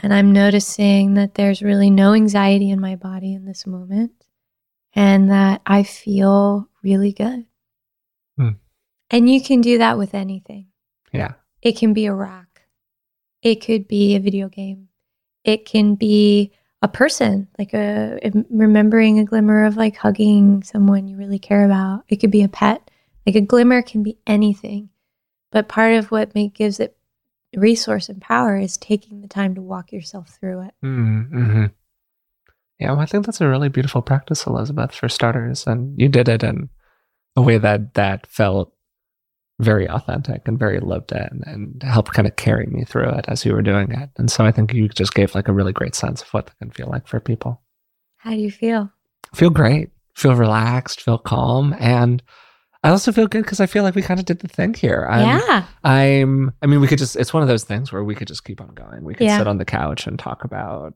[0.00, 4.12] And I'm noticing that there's really no anxiety in my body in this moment
[4.94, 7.47] and that I feel really good.
[8.38, 8.52] Hmm.
[9.10, 10.68] And you can do that with anything.
[11.12, 11.32] Yeah.
[11.60, 12.62] It can be a rock,
[13.42, 14.88] it could be a video game,
[15.44, 18.18] it can be a person, like a
[18.48, 22.04] remembering a glimmer of like hugging someone you really care about.
[22.08, 22.90] It could be a pet.
[23.26, 24.88] Like a glimmer can be anything.
[25.50, 26.96] But part of what make, gives it
[27.56, 30.74] resource and power is taking the time to walk yourself through it.
[30.84, 31.66] Mm-hmm.
[32.78, 35.66] Yeah, well, I think that's a really beautiful practice, Elizabeth, for starters.
[35.66, 36.68] And you did it in
[37.38, 38.72] a way that that felt
[39.60, 43.44] very authentic and very lived in and helped kind of carry me through it as
[43.44, 44.10] you were doing it.
[44.16, 46.58] And so I think you just gave like a really great sense of what that
[46.58, 47.60] can feel like for people.
[48.18, 48.90] How do you feel?
[49.34, 51.74] Feel great, feel relaxed, feel calm.
[51.80, 52.22] And
[52.84, 55.06] I also feel good because I feel like we kind of did the thing here.
[55.10, 55.64] I'm, yeah.
[55.82, 58.44] I'm, I mean, we could just, it's one of those things where we could just
[58.44, 59.02] keep on going.
[59.02, 59.38] We could Yeah.
[59.38, 60.94] sit on the couch and talk about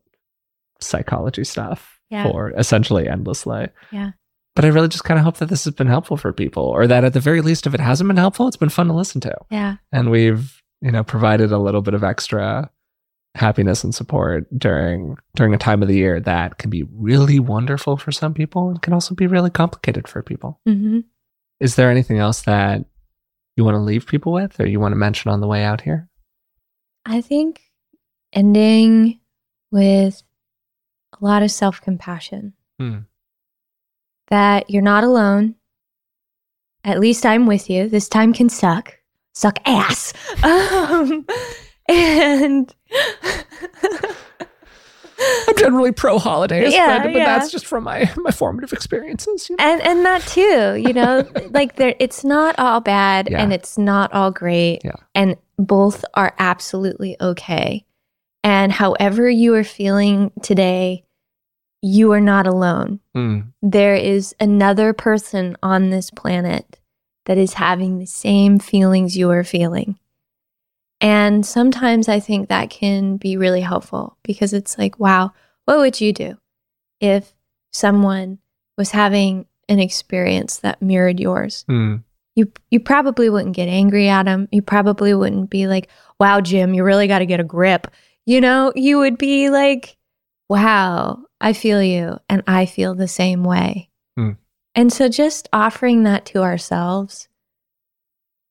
[0.81, 2.25] psychology stuff Yeah.
[2.31, 3.69] for essentially endlessly.
[3.91, 4.13] Yeah.
[4.55, 6.87] But I really just kind of hope that this has been helpful for people or
[6.87, 9.21] that at the very least, if it hasn't been helpful, it's been fun to listen
[9.23, 9.35] to.
[9.51, 9.77] Yeah.
[9.93, 12.71] And we've, you know, provided a little bit of extra
[13.35, 17.97] happiness and support during during a time of the year that can be really wonderful
[17.97, 20.61] for some people and can also be really complicated for people.
[20.67, 21.01] hmm
[21.59, 22.85] Is there anything else that
[23.57, 25.81] you want to leave people with or you want to mention on the way out
[25.81, 26.11] here?
[27.07, 27.63] I think
[28.35, 29.21] ending
[29.71, 30.23] with
[31.19, 32.99] a lot of self compassion Hmm.
[34.33, 35.55] That you're not alone.
[36.85, 37.87] At least I'm with you.
[37.89, 38.97] This time can suck,
[39.35, 40.13] suck ass.
[40.43, 41.27] Um,
[41.89, 42.75] and
[45.49, 47.25] I'm generally pro holidays, Yeah, but, but yeah.
[47.39, 49.51] that's just from my my formative experiences.
[49.51, 49.65] You know?
[49.65, 53.43] and and that too you know like there it's not all bad Yeah.
[53.43, 54.93] and it's not all great Yeah.
[55.15, 57.85] and both are absolutely okay
[58.43, 61.05] and however you are feeling today
[61.83, 63.01] you are not alone.
[63.15, 63.41] Hmm.
[63.61, 66.79] there is another person on this planet
[67.27, 69.99] that is having the same feelings you are feeling.
[71.01, 75.33] And sometimes i think that can be really helpful because it's like wow
[75.65, 76.39] what would you do
[77.01, 77.35] if
[77.73, 78.39] someone
[78.79, 81.65] was having an experience that mirrored yours?
[81.69, 81.97] Hmm.
[82.37, 85.89] you you probably wouldn't get angry at them you probably wouldn't be like
[86.21, 87.89] wow jim you really got to get a grip.
[88.25, 89.97] You know you would be like
[90.49, 94.33] wow i feel you and i feel the same way Hmm.
[94.75, 97.29] and so just offering that to ourselves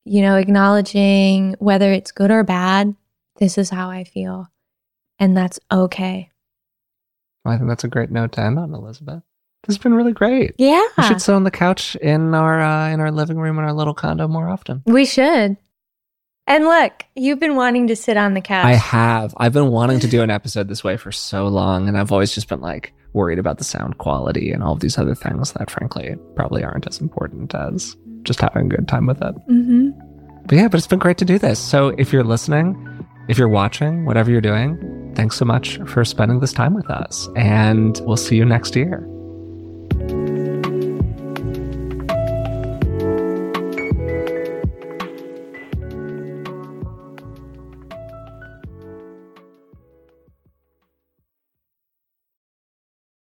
[0.05, 2.95] you know acknowledging whether it's good or bad
[3.37, 4.47] this is how i feel
[5.19, 6.27] and that's okay
[7.43, 9.23] I think that's a great note to end on, Elizabeth.
[9.63, 10.53] This has been really great.
[10.59, 13.65] yeah We should sit on the couch in our uh, in our living room in
[13.65, 14.83] our little condo more often.
[14.85, 15.57] we should
[16.51, 19.33] and look you've been wanting to sit on the couch I have.
[19.37, 22.33] I've been wanting to do an episode this way for so long, and I've always
[22.33, 25.69] just been like worried about the sound quality and all of these other things that,
[25.69, 29.35] frankly, probably aren't as important as just having a good time with it.
[29.49, 29.89] mm-hmm.
[30.45, 31.59] But yeah, but it's been great to do this.
[31.59, 36.39] So if you're listening, if you're watching, whatever you're doing, thanks so much for spending
[36.39, 37.29] this time with us.
[37.35, 39.07] And we'll see you next year.